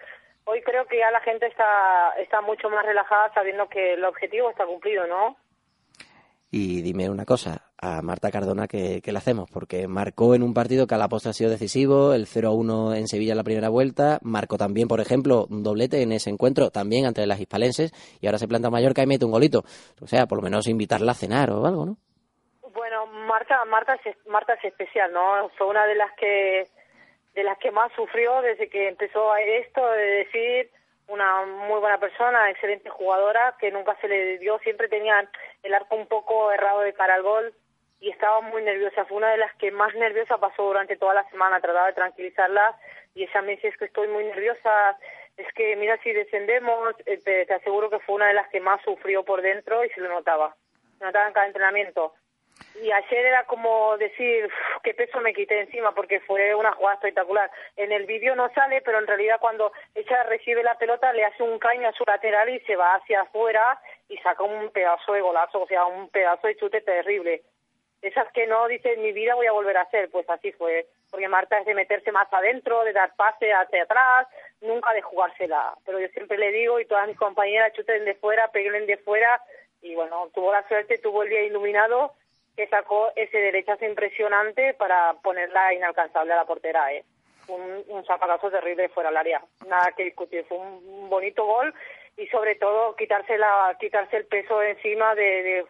[0.45, 4.49] hoy creo que ya la gente está, está mucho más relajada sabiendo que el objetivo
[4.49, 5.37] está cumplido, ¿no?
[6.55, 9.49] Y dime una cosa, a Marta Cardona, ¿qué, le hacemos?
[9.49, 13.07] Porque marcó en un partido que a la postre ha sido decisivo, el 0-1 en
[13.07, 17.07] Sevilla en la primera vuelta, marcó también, por ejemplo, un doblete en ese encuentro, también
[17.07, 19.63] ante las hispalenses, y ahora se planta Mallorca y mete un golito.
[19.99, 21.97] O sea, por lo menos invitarla a cenar o algo, ¿no?
[22.71, 25.49] Bueno, Marta, Marta, Marta es especial, ¿no?
[25.57, 26.67] Fue una de las que
[27.33, 30.71] de las que más sufrió desde que empezó esto, de decir
[31.07, 35.29] una muy buena persona, excelente jugadora, que nunca se le dio, siempre tenía
[35.63, 37.53] el arco un poco errado de cara al gol
[37.99, 39.05] y estaba muy nerviosa.
[39.05, 42.77] Fue una de las que más nerviosa pasó durante toda la semana, trataba de tranquilizarla
[43.15, 44.97] y ella me dice es que estoy muy nerviosa,
[45.37, 48.81] es que mira si descendemos, eh, te, aseguro que fue una de las que más
[48.83, 50.55] sufrió por dentro y se lo notaba,
[50.97, 52.13] se notaba en cada entrenamiento
[52.81, 54.49] y ayer era como decir
[54.83, 57.49] qué peso me quité encima porque fue una jugada espectacular.
[57.77, 61.43] En el vídeo no sale, pero en realidad cuando ella recibe la pelota le hace
[61.43, 65.21] un caño a su lateral y se va hacia afuera y saca un pedazo de
[65.21, 67.43] golazo, o sea, un pedazo de chute terrible.
[68.01, 70.87] Esas que no dice mi vida voy a volver a hacer, pues así fue.
[71.09, 74.27] Porque Marta es de meterse más adentro, de dar pase hacia atrás,
[74.59, 75.73] nunca de jugársela.
[75.85, 79.41] Pero yo siempre le digo y todas mis compañeras chuten de fuera, peguen de fuera
[79.81, 82.13] y bueno, tuvo la suerte, tuvo el día iluminado
[82.55, 86.93] que sacó ese derechazo impresionante para ponerla inalcanzable a la portera.
[86.93, 87.03] ¿eh?
[87.47, 89.43] Un, un zapatazo terrible fuera del área.
[89.67, 90.45] Nada que discutir.
[90.45, 91.73] Fue un, bonito gol
[92.17, 95.65] y sobre todo quitarse, la, quitarse el peso encima de, de,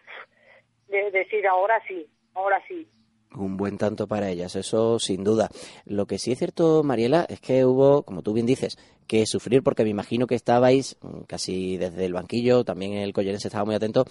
[0.88, 2.88] de decir ahora sí, ahora sí
[3.36, 5.48] un buen tanto para ellas, eso sin duda.
[5.84, 8.76] Lo que sí es cierto, Mariela, es que hubo, como tú bien dices,
[9.06, 13.48] que sufrir porque me imagino que estabais mm, casi desde el banquillo, también el Collerense
[13.48, 14.04] estaba muy atento,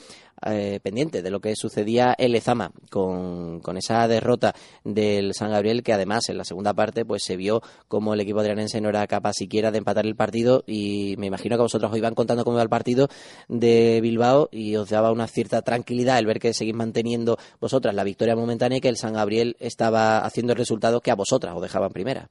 [0.46, 5.84] eh, pendiente de lo que sucedía en Lezama con, con, esa derrota del San Gabriel
[5.84, 9.06] que además en la segunda parte pues se vio como el equipo adrianense no era
[9.08, 12.58] capaz siquiera de empatar el partido y me imagino que vosotros os iban contando cómo
[12.58, 13.08] iba el partido
[13.48, 18.04] de Bilbao y os daba una cierta tranquilidad el ver que seguís manteniendo vosotras la
[18.04, 21.62] victoria momentánea y que el San Gabriel estaba haciendo el resultado que a vosotras os
[21.62, 22.30] dejaban primera.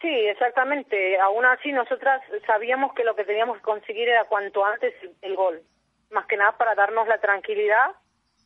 [0.00, 1.18] Sí, exactamente.
[1.18, 5.62] Aún así, nosotras sabíamos que lo que teníamos que conseguir era cuanto antes el gol.
[6.10, 7.90] Más que nada para darnos la tranquilidad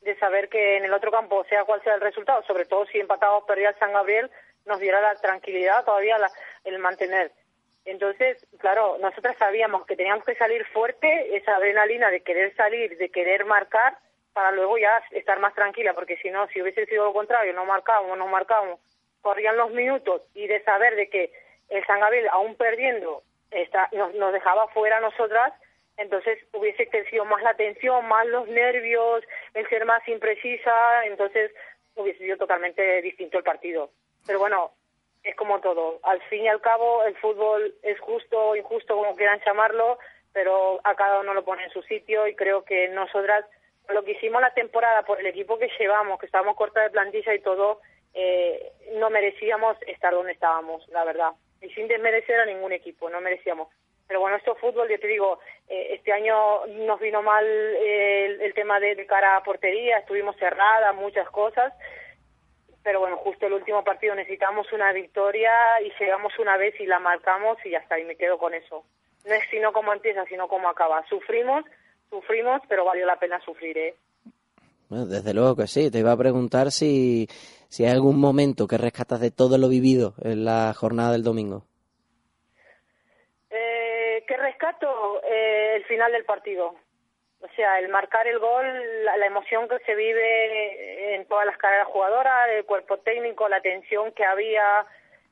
[0.00, 2.98] de saber que en el otro campo, sea cual sea el resultado, sobre todo si
[2.98, 4.30] empatamos perdía el San Gabriel,
[4.66, 6.16] nos diera la tranquilidad todavía
[6.64, 7.30] el mantener.
[7.84, 13.10] Entonces, claro, nosotras sabíamos que teníamos que salir fuerte, esa adrenalina de querer salir, de
[13.10, 13.96] querer marcar,
[14.32, 17.64] para luego ya estar más tranquila, porque si no, si hubiese sido lo contrario, no
[17.64, 18.80] marcábamos, no marcábamos,
[19.20, 21.32] corrían los minutos y de saber de que
[21.72, 25.52] el San Gabriel, aún perdiendo, está, nos, dejaba fuera a nosotras,
[25.96, 31.50] entonces hubiese crecido más la tensión, más los nervios, el ser más imprecisa, entonces
[31.94, 33.90] hubiese sido totalmente distinto el partido.
[34.26, 34.72] Pero bueno,
[35.22, 35.98] es como todo.
[36.02, 39.98] Al fin y al cabo, el fútbol es justo o injusto, como quieran llamarlo,
[40.32, 43.46] pero a cada uno lo pone en su sitio y creo que nosotras,
[43.88, 47.34] lo que hicimos la temporada por el equipo que llevamos, que estábamos corta de plantilla
[47.34, 47.80] y todo,
[48.12, 51.32] eh, no merecíamos estar donde estábamos, la verdad.
[51.62, 53.68] Y sin desmerecer a ningún equipo, no merecíamos.
[54.06, 55.38] Pero bueno, esto fútbol, yo te digo,
[55.68, 60.94] eh, este año nos vino mal eh, el, tema de, cara a portería, estuvimos cerradas,
[60.94, 61.72] muchas cosas
[62.82, 65.52] pero bueno, justo el último partido necesitamos una victoria
[65.84, 68.84] y llegamos una vez y la marcamos y ya está, y me quedo con eso.
[69.24, 71.04] No es sino cómo empieza, sino cómo acaba.
[71.08, 71.64] Sufrimos,
[72.10, 73.94] sufrimos, pero valió la pena sufrir, ¿eh?
[74.92, 75.90] Desde luego que sí.
[75.90, 77.26] Te iba a preguntar si,
[77.68, 81.64] si hay algún momento que rescatas de todo lo vivido en la jornada del domingo.
[83.50, 85.22] Eh, ¿Qué rescato?
[85.24, 86.74] Eh, el final del partido.
[87.40, 88.64] O sea, el marcar el gol,
[89.04, 94.12] la, emoción que se vive en todas las carreras jugadoras, el cuerpo técnico, la tensión
[94.12, 94.86] que había,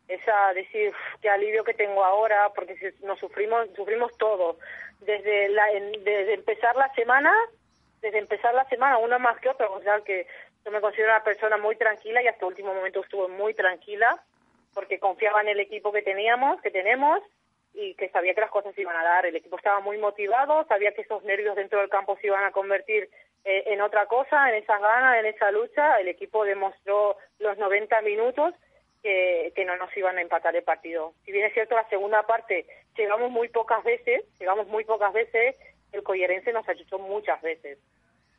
[0.09, 0.93] esa decir
[1.23, 4.59] qué alivio que tengo ahora, porque nos sufrimos, sufrimos todo,
[5.01, 5.67] desde, la,
[6.01, 7.33] desde empezar la semana,
[8.01, 10.26] desde empezar la semana, uno más que otro, o sea que
[10.64, 14.22] yo me considero una persona muy tranquila y hasta el último momento estuve muy tranquila
[14.74, 17.20] porque confiaba en el equipo que teníamos, que tenemos
[17.72, 19.26] y que sabía que las cosas se iban a dar.
[19.26, 22.53] El equipo estaba muy motivado, sabía que esos nervios dentro del campo se iban a
[22.53, 23.11] convertir
[23.44, 25.98] eh, en otra cosa, en esas ganas, en esa lucha.
[26.01, 28.55] El equipo demostró los 90 minutos
[29.03, 31.14] que, que no nos iban a empatar el partido.
[31.24, 35.57] Si bien es cierto, la segunda parte llegamos muy pocas veces, llegamos muy pocas veces,
[36.13, 37.79] el Collerense nos ayudó muchas veces,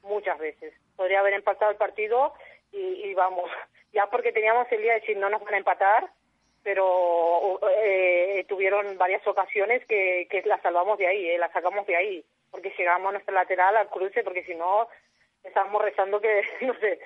[0.03, 0.73] muchas veces.
[0.95, 2.33] Podría haber empatado el partido
[2.71, 3.49] y, vamos,
[3.93, 6.09] ya porque teníamos el día de decir no nos van a empatar,
[6.63, 11.95] pero eh, tuvieron varias ocasiones que, que la salvamos de ahí, eh, la sacamos de
[11.95, 14.87] ahí, porque llegamos a nuestra lateral al cruce, porque si no,
[15.43, 16.99] estábamos rezando que, no sé.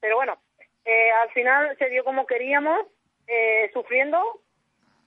[0.00, 0.38] Pero bueno,
[0.84, 2.86] eh, al final se dio como queríamos,
[3.26, 4.40] eh, sufriendo,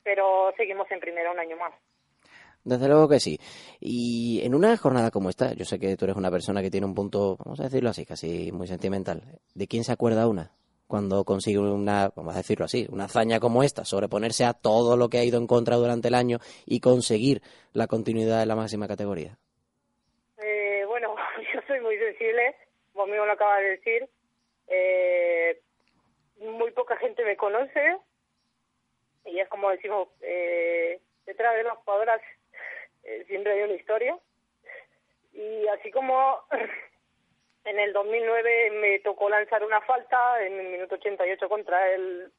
[0.03, 1.73] pero seguimos en primera un año más.
[2.67, 3.39] Desde luego que sí.
[3.79, 6.85] Y en una jornada como esta, yo sé que tú eres una persona que tiene
[6.85, 9.23] un punto, vamos a decirlo así, casi muy sentimental.
[9.55, 10.51] ¿De quién se acuerda una?
[10.85, 15.09] cuando consigue una, vamos a decirlo así, una hazaña como esta, sobreponerse a todo lo
[15.09, 17.41] que ha ido en contra durante el año y conseguir
[17.73, 19.37] la continuidad de la máxima categoría?
[20.37, 21.13] Eh, bueno,
[21.53, 22.55] yo soy muy sensible,
[22.93, 24.07] como mismo lo acaba de decir.
[24.69, 25.61] Eh,
[26.39, 27.97] muy poca gente me conoce
[29.25, 32.21] y es como decimos, eh, detrás de las jugadoras
[33.07, 34.17] eh, siempre hay una historia.
[35.33, 36.43] Y así como
[37.67, 42.31] En el 2009 me tocó lanzar una falta en el minuto 88 contra el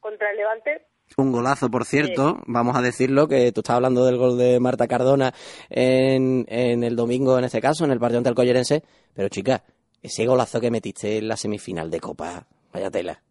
[0.00, 0.82] contra el Levante.
[1.16, 4.86] Un golazo, por cierto, vamos a decirlo, que tú estás hablando del gol de Marta
[4.86, 5.32] Cardona
[5.70, 8.82] en, en el domingo, en este caso, en el partido ante el Collerense,
[9.14, 9.64] pero chica,
[10.02, 13.22] ese golazo que metiste en la semifinal de Copa, vaya tela.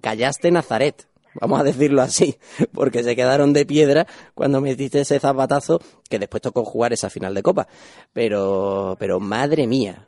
[0.00, 2.38] Callaste Nazaret, vamos a decirlo así,
[2.74, 7.34] porque se quedaron de piedra cuando metiste ese zapatazo que después tocó jugar esa final
[7.34, 7.66] de Copa.
[8.12, 10.06] Pero, pero madre mía,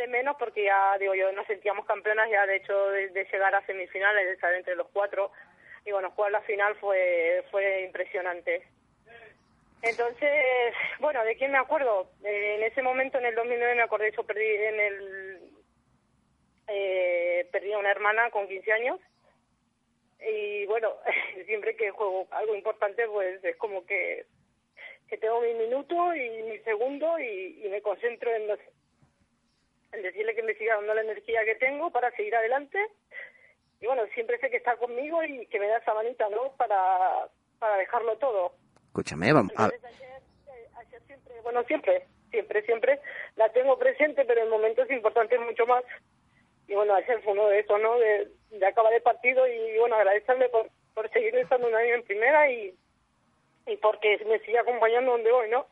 [0.00, 3.64] de menos porque ya, digo yo, nos sentíamos campeonas ya de hecho de, llegar a
[3.66, 5.30] semifinales, de estar entre los cuatro.
[5.84, 8.66] Y bueno, jugar la final fue, fue impresionante.
[9.82, 12.10] Entonces, bueno, ¿de quién me acuerdo?
[12.24, 15.50] Eh, en ese momento, en el 2009, me acordé, yo perdí en el...
[16.68, 19.00] Eh, perdí a una hermana con 15 años
[20.26, 20.94] y bueno,
[21.46, 24.26] siempre que juego algo importante, pues es como que,
[25.08, 28.58] que tengo mi minuto y mi segundo y, y me concentro en los,
[29.92, 32.78] en decirle que me siga dando la energía que tengo para seguir adelante.
[33.80, 36.52] Y bueno, siempre sé que está conmigo y que me da esa manita, ¿no?
[36.56, 38.52] Para, para dejarlo todo.
[38.86, 39.52] Escúchame, vamos.
[39.56, 39.68] a...
[39.68, 39.80] Eh,
[41.06, 43.00] siempre, bueno, siempre, siempre, siempre
[43.36, 45.84] la tengo presente, pero en momentos importantes mucho más.
[46.70, 47.98] Y bueno, ayer fue uno de esos, ¿no?
[47.98, 52.04] De, de acabar el partido y bueno, agradecerle por, por seguir estando un año en
[52.04, 52.72] primera y,
[53.66, 55.66] y porque me sigue acompañando donde voy, ¿no?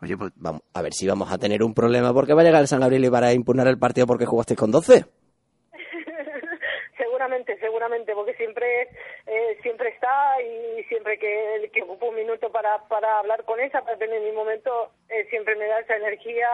[0.00, 2.60] Oye, pues vamos, a ver si vamos a tener un problema porque va a llegar
[2.60, 5.04] el San Gabriel y para impugnar el partido porque jugaste con 12.
[6.96, 8.82] Seguramente seguramente, seguramente, porque siempre
[9.26, 13.80] eh, siempre está y siempre que, que ocupo un minuto para, para hablar con ella,
[13.80, 16.48] para tener mi momento, eh, siempre me da esa energía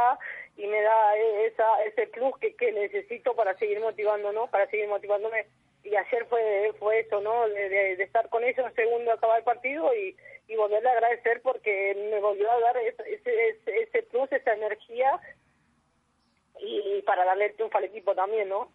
[0.57, 4.47] y me da esa, ese plus que, que necesito para seguir motivando, ¿no?
[4.49, 5.47] Para seguir motivándome.
[5.85, 7.49] Y ayer fue fue eso, ¿no?
[7.49, 10.17] De, estar con ellos un segundo acabar el partido y,
[10.49, 15.21] y volverle a agradecer porque me volvió a dar ese, ese, ese plus, esa energía
[16.61, 18.71] y para darle el triunfo al equipo también, ¿no?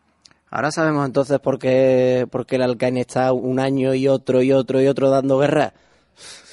[0.49, 4.53] Ahora sabemos entonces por qué, por qué el Alcaine está un año y otro y
[4.53, 5.73] otro y otro dando guerra.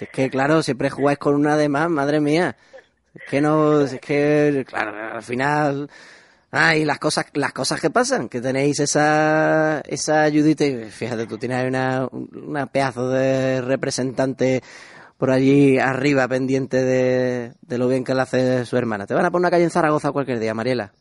[0.01, 2.57] es que, claro, siempre jugáis con una de más, madre mía.
[3.15, 5.89] Es que no, es que, claro, al final,
[6.51, 11.39] ay, las cosas, las cosas que pasan, que tenéis esa, esa ayudita y fíjate, tú
[11.39, 14.63] tienes una, una pedazo de representante
[15.17, 19.07] por allí arriba pendiente de, de lo bien que le hace su hermana.
[19.07, 20.93] Te van a poner una calle en Zaragoza cualquier día, Mariela.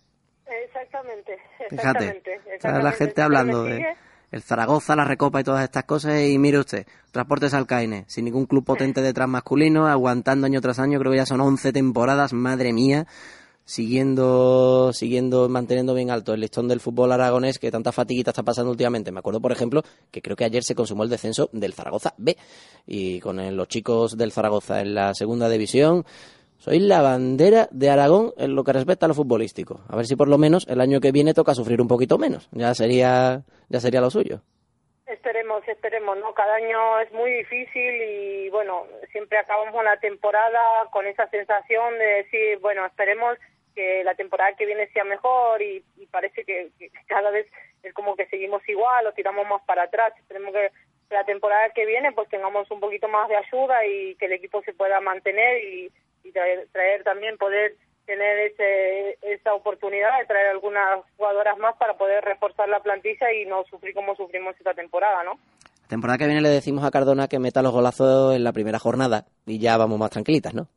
[1.69, 2.21] Fíjate,
[2.53, 3.95] está la gente hablando de
[4.33, 8.47] el Zaragoza, la Recopa y todas estas cosas y mire usted, Transportes Alcaine, sin ningún
[8.47, 12.73] club potente detrás masculino, aguantando año tras año, creo que ya son 11 temporadas, madre
[12.73, 13.05] mía,
[13.63, 18.71] siguiendo, siguiendo, manteniendo bien alto el listón del fútbol aragonés que tanta fatiguita está pasando
[18.71, 19.11] últimamente.
[19.11, 22.35] Me acuerdo, por ejemplo, que creo que ayer se consumó el descenso del Zaragoza B
[22.87, 26.05] y con los chicos del Zaragoza en la segunda división
[26.63, 29.81] sois la bandera de Aragón en lo que respecta a lo futbolístico.
[29.89, 32.47] A ver si por lo menos el año que viene toca sufrir un poquito menos.
[32.53, 34.39] Ya sería, ya sería lo suyo.
[35.05, 36.33] Esperemos, esperemos, ¿no?
[36.33, 42.05] Cada año es muy difícil y bueno, siempre acabamos la temporada con esa sensación de
[42.23, 43.37] decir, bueno, esperemos
[43.75, 46.71] que la temporada que viene sea mejor y, parece que,
[47.07, 47.45] cada vez
[47.83, 50.13] es como que seguimos igual o tiramos más para atrás.
[50.17, 50.71] Esperemos que
[51.09, 54.61] la temporada que viene pues tengamos un poquito más de ayuda y que el equipo
[54.61, 55.91] se pueda mantener y
[56.23, 62.23] y traer, también poder tener ese, esa oportunidad de traer algunas jugadoras más para poder
[62.23, 65.39] reforzar la plantilla y no sufrir como sufrimos esta temporada, ¿no?
[65.83, 68.79] La temporada que viene le decimos a Cardona que meta los golazos en la primera
[68.79, 70.67] jornada y ya vamos más tranquilitas, ¿no?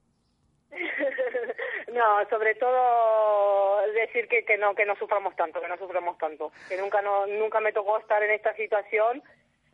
[1.93, 6.53] no, sobre todo decir que, que no que no suframos tanto, que no suframos tanto,
[6.69, 9.23] que nunca no nunca me tocó estar en esta situación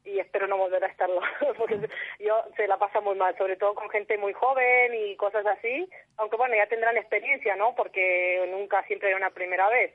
[0.05, 1.21] y espero no volver a estarlo,
[1.59, 1.89] porque
[2.19, 5.89] yo se la pasa muy mal, sobre todo con gente muy joven y cosas así,
[6.17, 7.75] aunque bueno, ya tendrán experiencia, ¿no?
[7.77, 9.95] Porque nunca siempre hay una primera vez.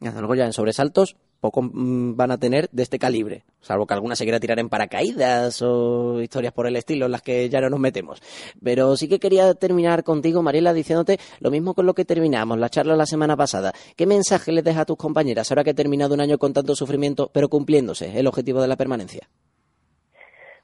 [0.00, 3.94] Desde luego ya en sobresaltos poco mm, van a tener de este calibre, salvo que
[3.94, 7.60] alguna se quiera tirar en paracaídas o historias por el estilo en las que ya
[7.60, 8.22] no nos metemos.
[8.62, 12.70] Pero sí que quería terminar contigo, Mariela, diciéndote lo mismo con lo que terminamos la
[12.70, 13.72] charla la semana pasada.
[13.96, 16.76] ¿Qué mensaje les deja a tus compañeras ahora que he terminado un año con tanto
[16.76, 19.28] sufrimiento, pero cumpliéndose el objetivo de la permanencia?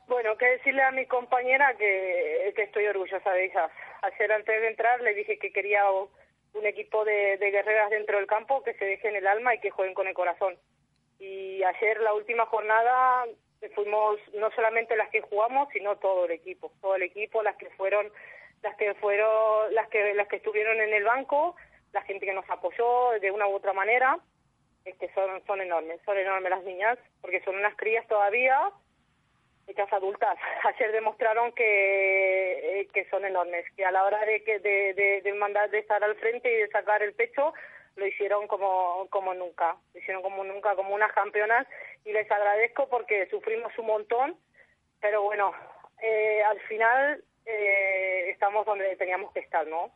[0.07, 3.71] Bueno, que decirle a mi compañera que, estoy orgullosa de ellas.
[4.03, 5.83] Ayer antes de entrar le dije que quería
[6.55, 9.95] un equipo de, guerreras dentro del campo que se dejen el alma y que jueguen
[9.95, 10.57] con el corazón.
[11.19, 13.25] Y ayer, la última jornada,
[13.75, 17.71] fuimos no solamente las que jugamos, sino todo el equipo, todo el equipo, las que
[17.71, 18.11] fueron,
[18.63, 21.57] las que fueron, las que las que estuvieron en el banco,
[21.93, 24.19] la gente que nos apoyó de una u otra manera,
[24.85, 28.73] es que son son enormes, son enormes las niñas, porque son unas crías todavía
[29.69, 30.37] hechas adultas.
[30.65, 35.33] Ayer demostraron que, eh, que son enormes, que a la hora de, que, de, de,
[35.35, 37.53] mandar, de estar al frente y de sacar el pecho,
[37.97, 41.67] lo hicieron como, como nunca, lo hicieron como nunca, como unas campeonas,
[42.05, 44.37] y les agradezco porque sufrimos un montón,
[45.01, 45.53] pero bueno,
[46.01, 49.93] eh, al final eh, estamos donde teníamos que estar, ¿no?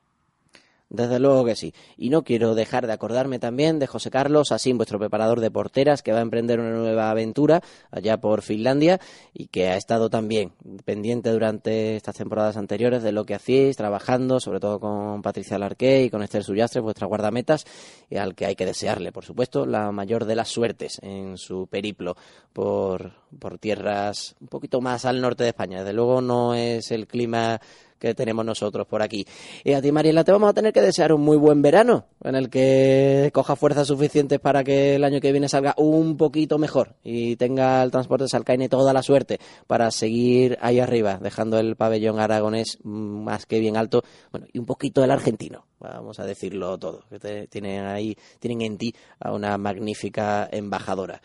[0.92, 1.72] Desde luego que sí.
[1.96, 6.02] Y no quiero dejar de acordarme también de José Carlos, así vuestro preparador de porteras,
[6.02, 9.00] que va a emprender una nueva aventura allá por Finlandia
[9.32, 10.52] y que ha estado también
[10.84, 16.04] pendiente durante estas temporadas anteriores de lo que hacéis, trabajando, sobre todo con Patricia Larqué
[16.04, 17.64] y con Esther Suyastre, vuestra guardametas,
[18.10, 21.68] y al que hay que desearle, por supuesto, la mayor de las suertes en su
[21.68, 22.18] periplo
[22.52, 25.78] por, por tierras un poquito más al norte de España.
[25.78, 27.62] Desde luego no es el clima
[28.02, 29.24] que tenemos nosotros por aquí.
[29.62, 32.34] Y a ti, Mariela, te vamos a tener que desear un muy buen verano, en
[32.34, 36.96] el que coja fuerzas suficientes para que el año que viene salga un poquito mejor
[37.04, 39.38] y tenga el transporte de Salcaine toda la suerte
[39.68, 44.66] para seguir ahí arriba, dejando el pabellón aragonés más que bien alto, bueno, y un
[44.66, 49.56] poquito el argentino, vamos a decirlo todo, que tienen ahí, tienen en ti a una
[49.58, 51.22] magnífica embajadora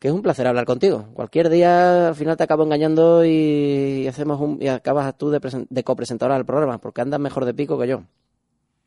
[0.00, 1.04] que es un placer hablar contigo.
[1.14, 5.84] Cualquier día al final te acabo engañando y hacemos un, y acabas tú de, de
[5.84, 8.00] copresentadora del programa, porque andas mejor de pico que yo.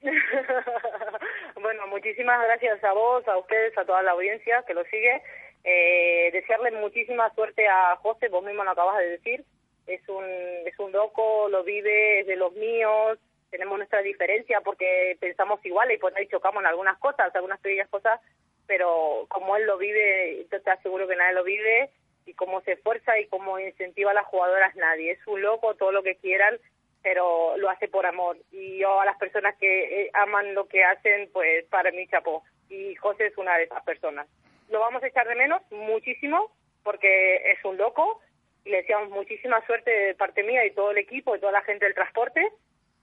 [1.62, 5.22] bueno, muchísimas gracias a vos, a ustedes, a toda la audiencia que lo sigue.
[5.64, 9.46] Eh, desearle muchísima suerte a José, vos mismo lo acabas de decir.
[9.86, 10.26] Es un,
[10.66, 13.20] es un loco, lo vive, es de los míos,
[13.52, 17.88] tenemos nuestra diferencia porque pensamos igual y por ahí chocamos en algunas cosas, algunas pequeñas
[17.90, 18.20] cosas
[18.68, 21.90] pero como él lo vive, yo te aseguro que nadie lo vive,
[22.26, 25.12] y cómo se esfuerza y cómo incentiva a las jugadoras nadie.
[25.12, 26.58] Es un loco, todo lo que quieran,
[27.02, 28.38] pero lo hace por amor.
[28.52, 32.44] Y yo a las personas que eh, aman lo que hacen, pues para mí chapó.
[32.70, 34.28] Y José es una de esas personas.
[34.70, 36.52] Lo vamos a echar de menos muchísimo
[36.84, 38.22] porque es un loco
[38.66, 41.62] y le deseamos muchísima suerte de parte mía y todo el equipo y toda la
[41.62, 42.42] gente del transporte.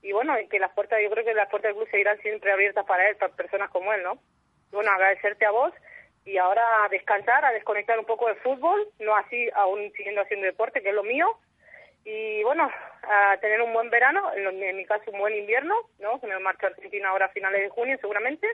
[0.02, 2.86] Y bueno, que las puertas, yo creo que las puertas del club seguirán siempre abiertas
[2.86, 4.18] para él, para personas como él, ¿no?
[4.72, 5.72] Bueno, agradecerte a vos
[6.24, 10.46] y ahora a descansar, a desconectar un poco del fútbol, no así aún siguiendo haciendo
[10.46, 11.26] deporte, que es lo mío,
[12.04, 12.70] y bueno,
[13.02, 16.20] a tener un buen verano, en, mi caso un buen invierno, ¿no?
[16.20, 18.46] Que me marcho a Argentina ahora a finales de junio seguramente,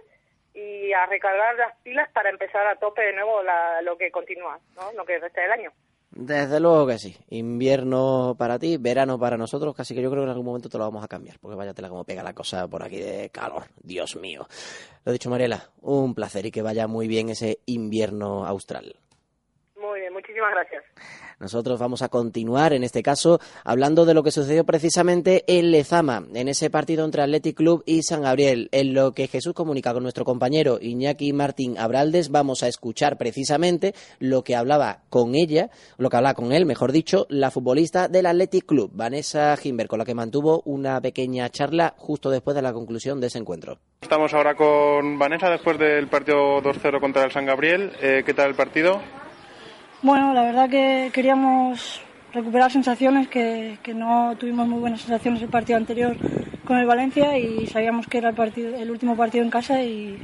[0.55, 4.59] y a recargar las pilas para empezar a tope de nuevo la, lo que continúa,
[4.75, 4.93] ¿no?
[4.93, 5.73] Lo que resta del año.
[6.19, 7.14] Desde luego que sí.
[7.29, 10.79] Invierno para ti, verano para nosotros, casi que yo creo que en algún momento te
[10.79, 13.64] lo vamos a cambiar, porque vaya tela como pega la cosa por aquí de calor,
[13.83, 14.47] Dios mío.
[15.05, 18.97] Lo dicho, Mariela, un placer y que vaya muy bien ese invierno austral.
[19.79, 20.85] Muy bien, muchísimas gracias.
[21.39, 26.24] Nosotros vamos a continuar, en este caso, hablando de lo que sucedió precisamente en Lezama,
[26.32, 28.70] en ese partido entre Athletic Club y San Gabriel.
[28.72, 33.95] En lo que Jesús comunica con nuestro compañero Iñaki Martín Abraldes, vamos a escuchar precisamente
[34.18, 35.68] lo que hablaba con ella,
[35.99, 39.99] lo que hablaba con él, mejor dicho, la futbolista del Athletic Club, Vanessa Gimber, con
[39.99, 43.78] la que mantuvo una pequeña charla justo después de la conclusión de ese encuentro.
[44.01, 47.93] Estamos ahora con Vanessa después del partido 2-0 contra el San Gabriel.
[48.01, 49.03] Eh, ¿Qué tal el partido?
[50.07, 52.01] Bueno, la verdad que queríamos
[52.33, 56.17] recuperar sensaciones que, no tuvimos muy buenas sensaciones el partido anterior
[56.65, 60.17] con el Valencia y sabíamos que era el, partido, el último partido en casa y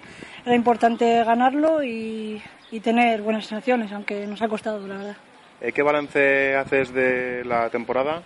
[0.46, 2.40] era importante ganarlo y,
[2.80, 5.16] tener buenas sensaciones, aunque nos ha costado, la verdad.
[5.60, 8.22] Eh, ¿Qué balance haces de la temporada?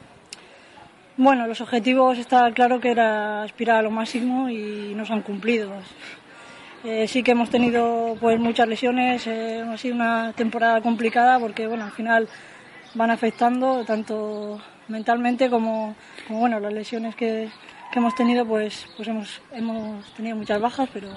[1.17, 5.71] Bueno, los objetivos está claro que era aspirar a lo máximo y nos han cumplido.
[6.89, 11.67] Eh, sí que hemos tenido pues muchas lesiones, eh, ha sido una temporada complicada porque
[11.67, 12.29] bueno al final
[12.95, 15.97] van afectando tanto mentalmente como,
[16.29, 17.49] bueno las lesiones que,
[17.93, 21.09] hemos tenido pues pues hemos hemos tenido muchas bajas pero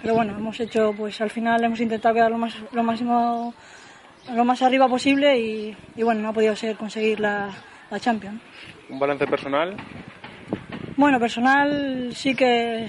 [0.00, 3.52] pero bueno hemos hecho pues al final hemos intentado quedar lo más lo máximo
[4.32, 7.50] lo más arriba posible y, bueno no ha podido ser conseguir la,
[7.90, 8.40] la Champions.
[8.88, 9.76] Un balance personal.
[10.96, 12.88] Bueno personal sí que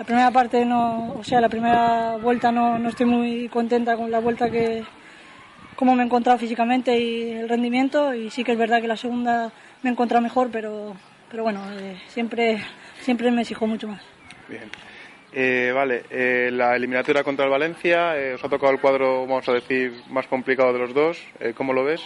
[0.00, 4.10] la primera parte no, o sea, la primera vuelta no, no estoy muy contenta con
[4.10, 4.82] la vuelta que,
[5.76, 8.96] cómo me he encontrado físicamente y el rendimiento y sí que es verdad que la
[8.96, 10.96] segunda me he encontrado mejor, pero,
[11.30, 12.64] pero bueno, eh, siempre,
[13.02, 14.00] siempre me exijo mucho más.
[14.48, 14.70] Bien.
[15.34, 19.52] Eh, vale, eh, la eliminatoria contra el Valencia, os ha tocado el cuadro, vamos a
[19.52, 21.22] decir, más complicado de los dos.
[21.56, 22.00] ¿Cómo lo ves?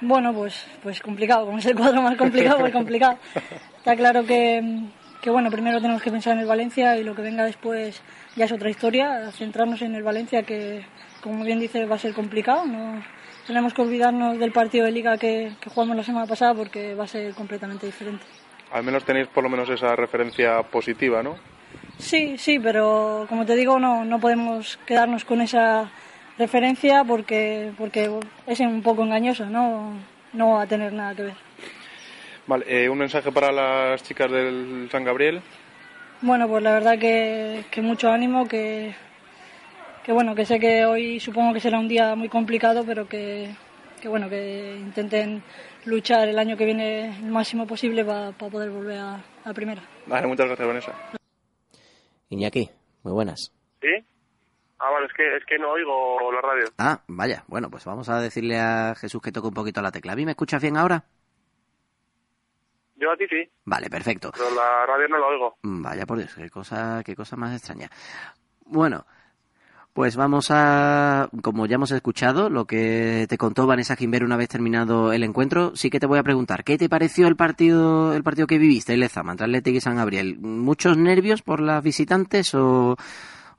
[0.00, 3.18] Bueno, pues, pues complicado, como es el cuadro más complicado, muy complicado.
[3.76, 4.88] Está claro que,
[5.20, 8.00] que bueno, primero tenemos que pensar en el Valencia y lo que venga después
[8.36, 10.84] ya es otra historia, centrarnos en el Valencia que,
[11.22, 12.66] como bien dice, va a ser complicado.
[12.66, 13.02] No
[13.46, 17.08] tenemos que olvidarnos del partido de liga que, jugamos la semana pasada porque va a
[17.08, 18.24] ser completamente diferente.
[18.70, 21.36] Al menos tenéis por lo menos esa referencia positiva, ¿no?
[21.98, 25.90] Sí, sí, pero como te digo, no, no podemos quedarnos con esa
[26.38, 28.10] referencia porque, porque
[28.46, 29.94] es un poco engañosa, ¿no?
[30.32, 31.47] no va a tener nada que ver.
[32.48, 35.42] Vale, eh, un mensaje para las chicas del San Gabriel.
[36.22, 38.94] Bueno, pues la verdad que, mucho ánimo, que,
[40.02, 43.54] que, bueno, que sé que hoy supongo que será un día muy complicado, pero que,
[44.00, 45.42] que bueno, que intenten
[45.84, 49.82] luchar el año que viene el máximo posible para poder volver a, a primera.
[50.06, 50.92] Vale, muchas gracias, Vanessa.
[52.30, 52.70] Iñaki,
[53.02, 53.52] muy buenas.
[53.82, 53.88] ¿Sí?
[54.78, 56.64] Ah, vale, es que, es que no oigo la radio.
[56.78, 60.14] Ah, vaya, bueno, pues vamos a decirle a Jesús que toque un poquito la tecla.
[60.14, 61.04] ¿A mí me escuchas bien ahora?
[63.00, 63.48] Yo a ti sí.
[63.64, 64.32] Vale, perfecto.
[64.34, 65.56] Pero la radio no la oigo.
[65.62, 67.90] Mm, vaya por Dios, qué cosa, qué cosa más extraña.
[68.64, 69.06] Bueno,
[69.92, 74.48] pues vamos a, como ya hemos escuchado, lo que te contó Vanessa Quimber una vez
[74.48, 78.22] terminado el encuentro, sí que te voy a preguntar, ¿qué te pareció el partido, el
[78.22, 80.38] partido que viviste, el Lezama, entre Atlético y San Gabriel?
[80.38, 82.96] ¿Muchos nervios por las visitantes o,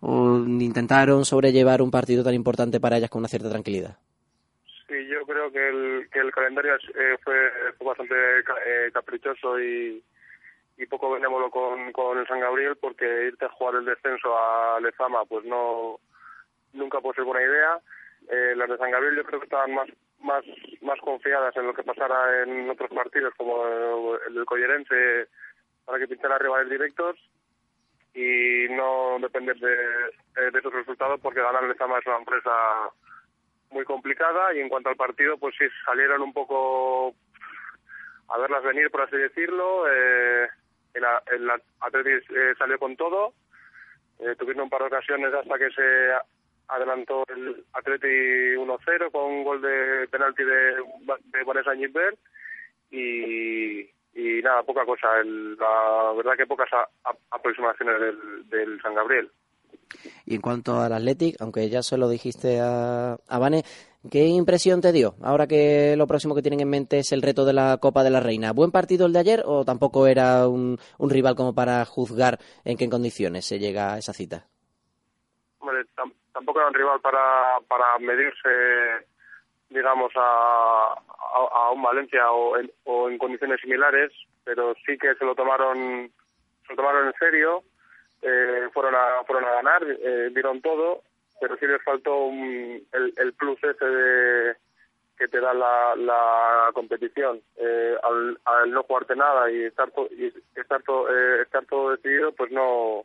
[0.01, 3.97] o intentaron sobrellevar un partido tan importante para ellas con una cierta tranquilidad?
[5.51, 7.51] Que el, que el calendario eh, fue,
[7.83, 10.03] bastante eh, caprichoso y,
[10.77, 14.79] y poco benévolo con, con el San Gabriel porque irte a jugar el descenso a
[14.79, 15.99] Lezama pues no
[16.73, 17.79] nunca puede ser buena idea.
[18.29, 19.87] Eh, las de San Gabriel yo creo que estaban más
[20.19, 20.43] más
[20.81, 25.27] más confiadas en lo que pasara en otros partidos como el del Collerense
[25.85, 27.15] para que pintaran rivales directos
[28.13, 32.51] y no depender de, de esos resultados porque ganar Lezama es una empresa
[33.71, 37.13] muy complicada y en cuanto al partido, pues sí, salieron un poco
[38.29, 39.87] a verlas venir, por así decirlo.
[39.87, 40.47] Eh,
[40.93, 43.33] el, el Atletis eh, salió con todo,
[44.19, 46.11] eh, tuvieron un par de ocasiones hasta que se
[46.67, 50.75] adelantó el Atleti 1-0 con un gol de penalti de,
[51.25, 52.17] de Vanessa Gilbert
[52.91, 53.81] y,
[54.13, 55.19] y nada, poca cosa.
[55.19, 56.69] El, la verdad que pocas
[57.31, 59.31] aproximaciones del, del San Gabriel.
[60.25, 63.63] Y en cuanto al Athletic, aunque ya se lo dijiste a, a Vane,
[64.11, 67.45] ¿qué impresión te dio ahora que lo próximo que tienen en mente es el reto
[67.45, 68.53] de la Copa de la Reina?
[68.53, 72.89] ¿Buen partido el de ayer o tampoco era un, rival como para juzgar en qué
[72.89, 74.45] condiciones se llega a esa cita?
[75.59, 75.83] Hombre,
[76.31, 79.07] tampoco era un rival para, para medirse,
[79.69, 80.93] digamos, a,
[81.33, 84.11] a, un Valencia o en, o en condiciones similares,
[84.43, 86.11] pero sí que se lo tomaron,
[86.67, 87.63] se lo tomaron en serio
[88.21, 91.03] eh, fueron a fueron a ganar, eh, dieron todo,
[91.39, 94.55] pero sí les faltó el, el plus ese de
[95.17, 97.41] que te da la, la competición.
[97.57, 102.51] Eh, al, al, no jugarte nada y estar y estar, eh, estar todo decidido, pues
[102.51, 103.03] no,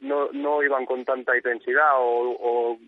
[0.00, 2.78] no no iban con tanta intensidad o, o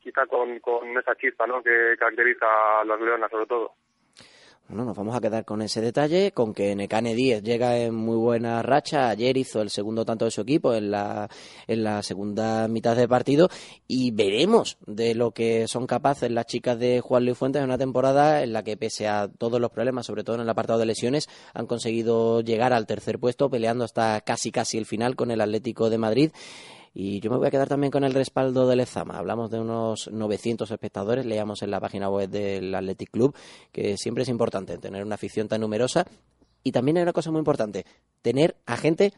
[0.00, 1.62] quizá con, con esa chispa ¿no?
[1.62, 3.72] que caracteriza a las leonas sobre todo.
[4.68, 8.18] Bueno, nos vamos a quedar con ese detalle, con que Necane 10 llega en muy
[8.18, 9.08] buena racha.
[9.08, 11.26] Ayer hizo el segundo tanto de su equipo en la,
[11.66, 13.48] en la segunda mitad de partido
[13.86, 17.78] y veremos de lo que son capaces las chicas de Juan Luis Fuentes en una
[17.78, 20.84] temporada en la que, pese a todos los problemas, sobre todo en el apartado de
[20.84, 25.40] lesiones, han conseguido llegar al tercer puesto, peleando hasta casi casi el final con el
[25.40, 26.30] Atlético de Madrid.
[26.94, 29.18] Y yo me voy a quedar también con el respaldo del Ezama.
[29.18, 33.36] Hablamos de unos 900 espectadores, leíamos en la página web del Athletic Club,
[33.72, 36.06] que siempre es importante tener una afición tan numerosa.
[36.62, 37.86] Y también hay una cosa muy importante,
[38.20, 39.12] tener a gente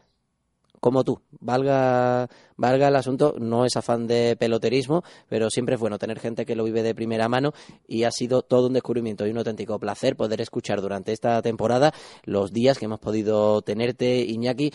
[0.81, 1.21] como tú.
[1.39, 2.27] Valga,
[2.57, 6.55] valga el asunto, no es afán de peloterismo, pero siempre es bueno tener gente que
[6.55, 7.53] lo vive de primera mano
[7.87, 11.93] y ha sido todo un descubrimiento y un auténtico placer poder escuchar durante esta temporada
[12.23, 14.73] los días que hemos podido tenerte, Iñaki,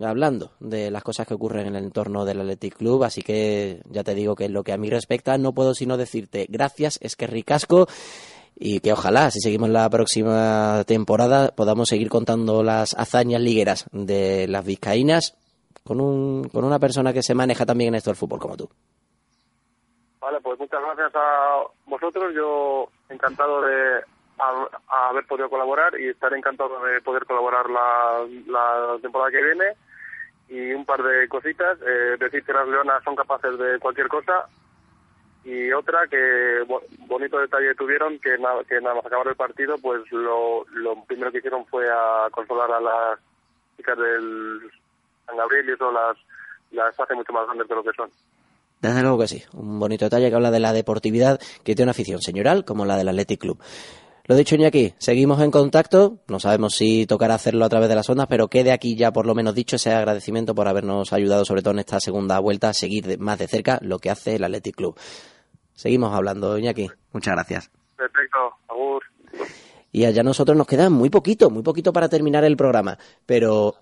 [0.00, 4.04] hablando de las cosas que ocurren en el entorno del Athletic Club, así que ya
[4.04, 7.16] te digo que en lo que a mí respecta no puedo sino decirte gracias, es
[7.16, 7.88] que ricasco
[8.62, 14.46] y que ojalá, si seguimos la próxima temporada, podamos seguir contando las hazañas ligueras de
[14.48, 15.39] las vizcaínas
[15.84, 18.68] con, un, con una persona que se maneja también en esto del fútbol como tú.
[20.20, 22.34] Vale, pues muchas gracias a vosotros.
[22.34, 24.02] Yo encantado de
[24.88, 29.64] haber podido colaborar y estaré encantado de poder colaborar la, la temporada que viene.
[30.48, 34.46] Y un par de cositas, eh, decir que las leonas son capaces de cualquier cosa.
[35.44, 36.66] Y otra que
[37.06, 41.32] bonito detalle tuvieron, que nada, que nada más acabar el partido, pues lo, lo primero
[41.32, 43.18] que hicieron fue a consolar a las
[43.76, 44.70] chicas del
[45.30, 46.16] San Gabriel y eso las,
[46.72, 48.10] las hace mucho más grandes de lo que son.
[48.80, 51.90] Desde luego que sí, un bonito detalle que habla de la deportividad que tiene una
[51.90, 53.62] afición señoral como la del Athletic Club.
[54.26, 56.18] Lo dicho, Iñaki, seguimos en contacto.
[56.28, 59.26] No sabemos si tocará hacerlo a través de las ondas, pero quede aquí ya por
[59.26, 62.74] lo menos dicho ese agradecimiento por habernos ayudado, sobre todo en esta segunda vuelta, a
[62.74, 64.98] seguir más de cerca lo que hace el Athletic Club.
[65.74, 66.88] Seguimos hablando, Iñaki.
[67.12, 67.70] Muchas gracias.
[67.96, 69.02] Perfecto, agur.
[69.92, 73.74] Y allá nosotros nos queda muy poquito, muy poquito para terminar el programa, pero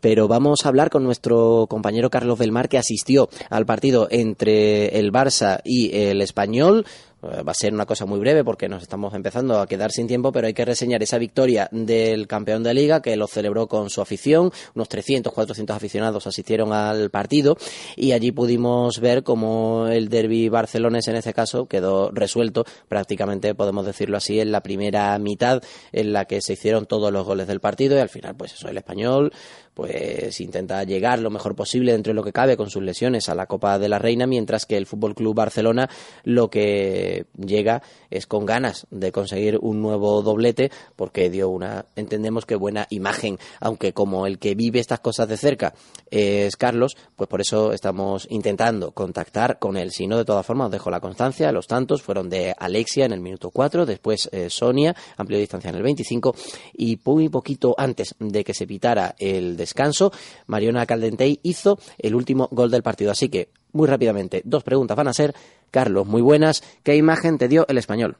[0.00, 4.98] pero vamos a hablar con nuestro compañero Carlos del Mar que asistió al partido entre
[4.98, 6.84] el Barça y el Español
[7.22, 10.06] eh, va a ser una cosa muy breve porque nos estamos empezando a quedar sin
[10.06, 13.90] tiempo, pero hay que reseñar esa victoria del campeón de liga que lo celebró con
[13.90, 14.52] su afición.
[14.74, 17.56] Unos 300, 400 aficionados asistieron al partido
[17.96, 23.86] y allí pudimos ver cómo el derby barcelones en este caso quedó resuelto prácticamente, podemos
[23.86, 25.62] decirlo así, en la primera mitad
[25.92, 28.68] en la que se hicieron todos los goles del partido y al final, pues eso,
[28.68, 29.32] el español
[29.76, 33.34] pues intenta llegar lo mejor posible dentro de lo que cabe con sus lesiones a
[33.34, 35.90] la Copa de la Reina, mientras que el Fútbol Club Barcelona
[36.24, 42.46] lo que llega es con ganas de conseguir un nuevo doblete, porque dio una, entendemos
[42.46, 45.74] que buena imagen, aunque como el que vive estas cosas de cerca
[46.10, 49.92] es Carlos, pues por eso estamos intentando contactar con él.
[49.92, 51.52] Si no, de todas formas, os dejo la constancia.
[51.52, 55.76] Los tantos fueron de Alexia en el minuto 4, después eh, Sonia, amplio distancia en
[55.76, 56.34] el 25,
[56.78, 60.12] y muy poquito antes de que se pitara el descanso,
[60.46, 63.10] Mariona Caldentey hizo el último gol del partido.
[63.10, 65.32] Así que, muy rápidamente, dos preguntas van a ser,
[65.70, 68.16] Carlos, muy buenas, ¿qué imagen te dio el español?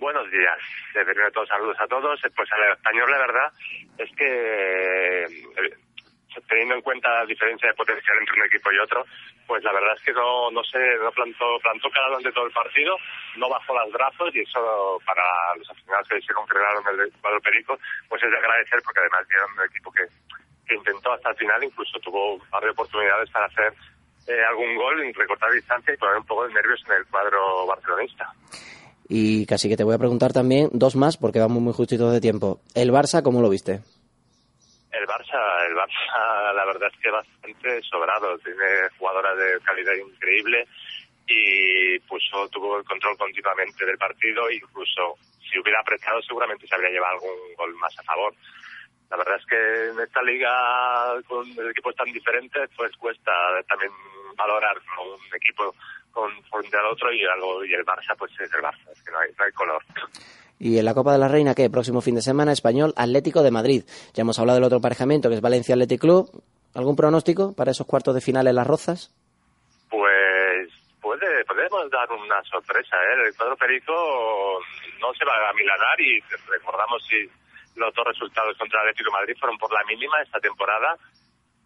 [0.00, 0.58] Buenos días.
[0.94, 2.18] De primero todos saludos a todos.
[2.34, 3.52] Pues el español, la verdad,
[3.98, 5.76] es que eh,
[6.48, 9.04] teniendo en cuenta la diferencia de potencial entre un equipo y otro,
[9.46, 12.52] pues la verdad es que no, no sé, no plantó, plantó cara durante todo el
[12.52, 12.96] partido,
[13.36, 15.22] no bajó los brazos y eso para
[15.56, 17.78] los aficionados que se congregaron en el cuadro perico,
[18.08, 20.06] pues es de agradecer porque además vieron un equipo que,
[20.66, 23.74] que intentó hasta el final, incluso tuvo un par de oportunidades para hacer
[24.28, 28.32] eh, algún gol, recortar distancia y poner un poco de nervios en el cuadro barcelonista.
[29.08, 32.20] Y casi que te voy a preguntar también dos más porque vamos muy justitos de
[32.20, 32.60] tiempo.
[32.76, 33.80] ¿El Barça cómo lo viste?
[34.92, 38.38] El Barça, el Barça, la verdad es que bastante sobrado.
[38.38, 40.66] Tiene jugadoras de calidad increíble
[41.26, 44.50] y puso, tuvo el control continuamente del partido.
[44.50, 45.16] Incluso
[45.50, 48.34] si hubiera apretado, seguramente se habría llevado algún gol más a favor.
[49.10, 53.32] La verdad es que en esta liga, con equipos tan diferentes, pues cuesta
[53.68, 53.90] también
[54.36, 55.74] valorar un equipo
[56.12, 59.10] con frente al otro y algo y el Barça, pues es el Barça, es que
[59.10, 59.82] no hay, no hay color.
[60.60, 61.70] Y en la Copa de la Reina, ¿qué?
[61.70, 63.82] Próximo fin de semana, Español Atlético de Madrid.
[64.12, 66.28] Ya hemos hablado del otro emparejamiento, que es Valencia Athletic Club.
[66.74, 69.08] ¿Algún pronóstico para esos cuartos de final en las Rozas?
[69.88, 70.68] Pues
[71.00, 73.26] puede, podemos dar una sorpresa, ¿eh?
[73.26, 74.60] El cuadro Perico
[75.00, 77.24] no se va a milanar y recordamos si
[77.76, 80.94] los dos resultados contra Atlético de Madrid fueron por la mínima esta temporada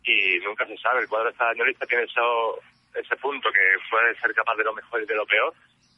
[0.05, 1.01] y nunca se sabe.
[1.01, 2.61] El cuadro españolista tiene eso,
[2.95, 5.53] ese punto que puede ser capaz de lo mejor y de lo peor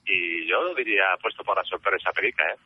[0.07, 2.57] y yo diría puesto por la sorpresa Perica, ¿eh?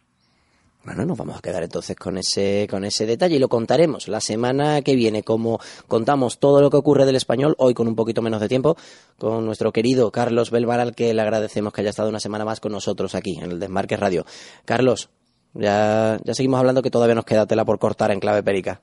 [0.83, 4.19] Bueno, nos vamos a quedar entonces con ese, con ese detalle y lo contaremos la
[4.19, 8.23] semana que viene, como contamos todo lo que ocurre del español, hoy con un poquito
[8.23, 8.77] menos de tiempo,
[9.19, 12.61] con nuestro querido Carlos Belvar, al que le agradecemos que haya estado una semana más
[12.61, 14.25] con nosotros aquí en el Desmarque Radio.
[14.65, 15.11] Carlos,
[15.53, 18.81] ya, ya seguimos hablando que todavía nos queda tela por cortar en clave perica.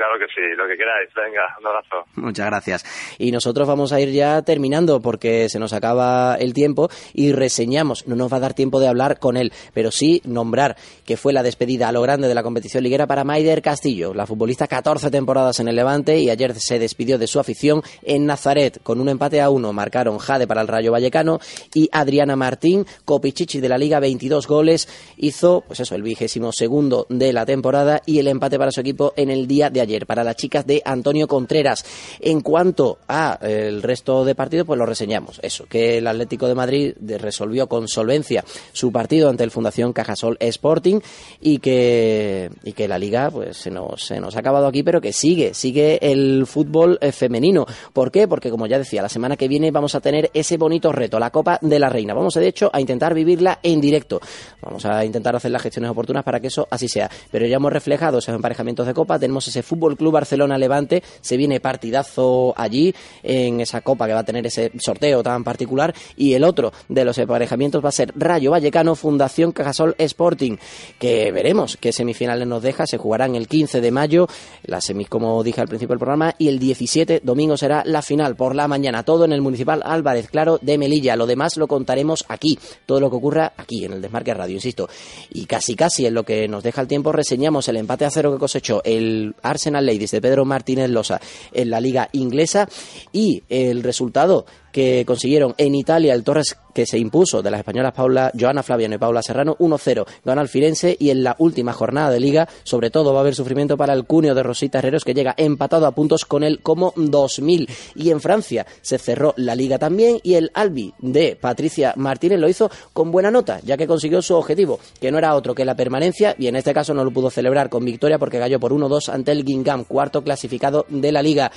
[0.00, 1.10] Claro que sí, lo que queráis.
[1.14, 2.06] Venga, un abrazo.
[2.14, 3.16] Muchas gracias.
[3.18, 8.08] Y nosotros vamos a ir ya terminando porque se nos acaba el tiempo y reseñamos.
[8.08, 11.34] No nos va a dar tiempo de hablar con él, pero sí nombrar que fue
[11.34, 15.10] la despedida a lo grande de la competición liguera para Maider Castillo, la futbolista 14
[15.10, 19.10] temporadas en el Levante y ayer se despidió de su afición en Nazaret con un
[19.10, 19.74] empate a uno.
[19.74, 21.40] Marcaron Jade para el Rayo Vallecano
[21.74, 24.88] y Adriana Martín, Copichichi de la Liga, 22 goles.
[25.18, 29.12] Hizo, pues eso, el vigésimo segundo de la temporada y el empate para su equipo
[29.14, 31.84] en el día de ayer para las chicas de Antonio Contreras.
[32.20, 35.40] En cuanto a eh, el resto de partidos, pues lo reseñamos.
[35.42, 40.36] Eso, que el Atlético de Madrid resolvió con solvencia su partido ante el Fundación Cajasol
[40.40, 41.00] Sporting
[41.40, 45.00] y que, y que la liga pues se nos, se nos ha acabado aquí, pero
[45.00, 47.66] que sigue, sigue el fútbol eh, femenino.
[47.92, 48.28] ¿Por qué?
[48.28, 51.30] Porque como ya decía, la semana que viene vamos a tener ese bonito reto, la
[51.30, 52.14] Copa de la Reina.
[52.14, 54.20] Vamos de hecho a intentar vivirla en directo.
[54.62, 57.10] Vamos a intentar hacer las gestiones oportunas para que eso así sea.
[57.30, 61.02] Pero ya hemos reflejado esos emparejamientos de Copa, tenemos ese fútbol Fútbol Club Barcelona Levante.
[61.22, 65.94] Se viene partidazo allí en esa copa que va a tener ese sorteo tan particular.
[66.16, 70.58] Y el otro de los emparejamientos va a ser Rayo Vallecano Fundación Cajasol Sporting.
[70.98, 72.86] Que veremos qué semifinales nos deja.
[72.86, 74.28] Se jugarán el 15 de mayo,
[74.64, 78.36] la semis, como dije al principio del programa, y el 17 domingo será la final
[78.36, 79.02] por la mañana.
[79.02, 81.16] Todo en el Municipal Álvarez Claro de Melilla.
[81.16, 82.58] Lo demás lo contaremos aquí.
[82.84, 84.90] Todo lo que ocurra aquí en el Desmarque Radio, insisto.
[85.30, 88.32] Y casi casi en lo que nos deja el tiempo reseñamos el empate a cero
[88.32, 91.20] que cosechó el Arsenal Ladies de Pedro Martínez Losa
[91.52, 92.68] en la liga inglesa.
[93.12, 97.92] Y el resultado que consiguieron en Italia el Torres que se impuso de las españolas
[97.92, 102.10] Paula, Joana Flaviano y Paula Serrano 1-0 gana el Firenze y en la última jornada
[102.10, 105.14] de liga sobre todo va a haber sufrimiento para el cunio de Rosita Herreros que
[105.14, 109.78] llega empatado a puntos con el como 2000 y en Francia se cerró la liga
[109.78, 114.22] también y el Albi de Patricia Martínez lo hizo con buena nota ya que consiguió
[114.22, 117.10] su objetivo que no era otro que la permanencia y en este caso no lo
[117.10, 121.22] pudo celebrar con victoria porque cayó por 1-2 ante el Guingamp cuarto clasificado de la
[121.22, 121.50] liga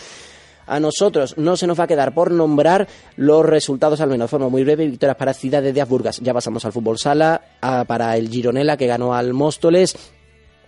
[0.66, 4.30] a nosotros no se nos va a quedar por nombrar los resultados, al menos de
[4.30, 4.88] forma muy breve.
[4.88, 6.20] Victorias para Ciudades de Asburgas.
[6.20, 7.42] Ya pasamos al fútbol sala,
[7.88, 9.96] para el Gironella que ganó al Móstoles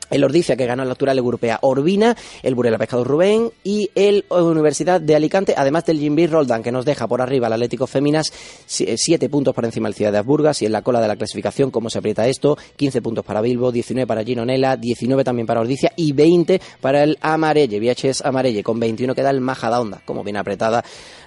[0.10, 5.01] el Ordicia, que ganó la altura europea Orbina, el Burela Pescado Rubén y el Universidad
[5.01, 8.32] de Alicante, además del Jimby Roldan, que nos deja por arriba el Atlético Féminas,
[8.80, 11.16] eh, siete puntos por encima del Ciudad de Asburgas y en la cola de la
[11.16, 15.62] clasificación, cómo se aprieta esto, 15 puntos para Bilbo, 19 para Ginonela, 19 también para
[15.62, 20.38] Ordicia y 20 para el Amarelle, VHS Amarelle, con 21 queda el Majadahonda, como bien
[20.38, 20.84] apretada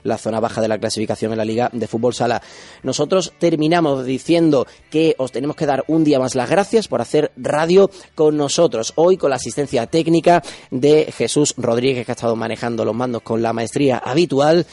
[0.08, 2.42] la zona baja de la clasificación en la Liga de Fútbol Sala.
[2.82, 7.32] Nosotros terminamos diciendo que os tenemos que dar un día más las gracias por hacer
[7.36, 8.92] radio con nosotros.
[8.96, 13.42] Hoy con la asistencia técnica de Jesús Rodríguez, que ha estado manejando los mandos con
[13.42, 14.66] la maestría habitual.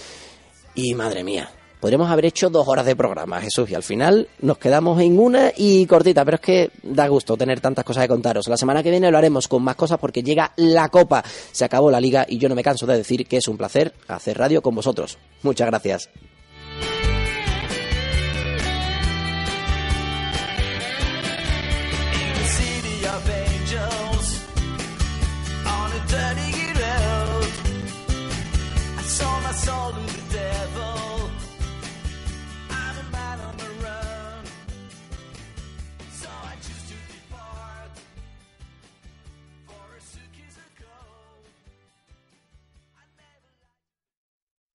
[0.73, 1.49] Y madre mía,
[1.85, 5.51] podríamos haber hecho dos horas de programa, Jesús, y al final nos quedamos en una
[5.55, 8.47] y cortita, pero es que da gusto tener tantas cosas que contaros.
[8.47, 11.91] La semana que viene lo haremos con más cosas porque llega la Copa, se acabó
[11.91, 14.63] la liga y yo no me canso de decir que es un placer hacer radio
[14.63, 15.19] con vosotros.
[15.43, 16.09] Muchas gracias.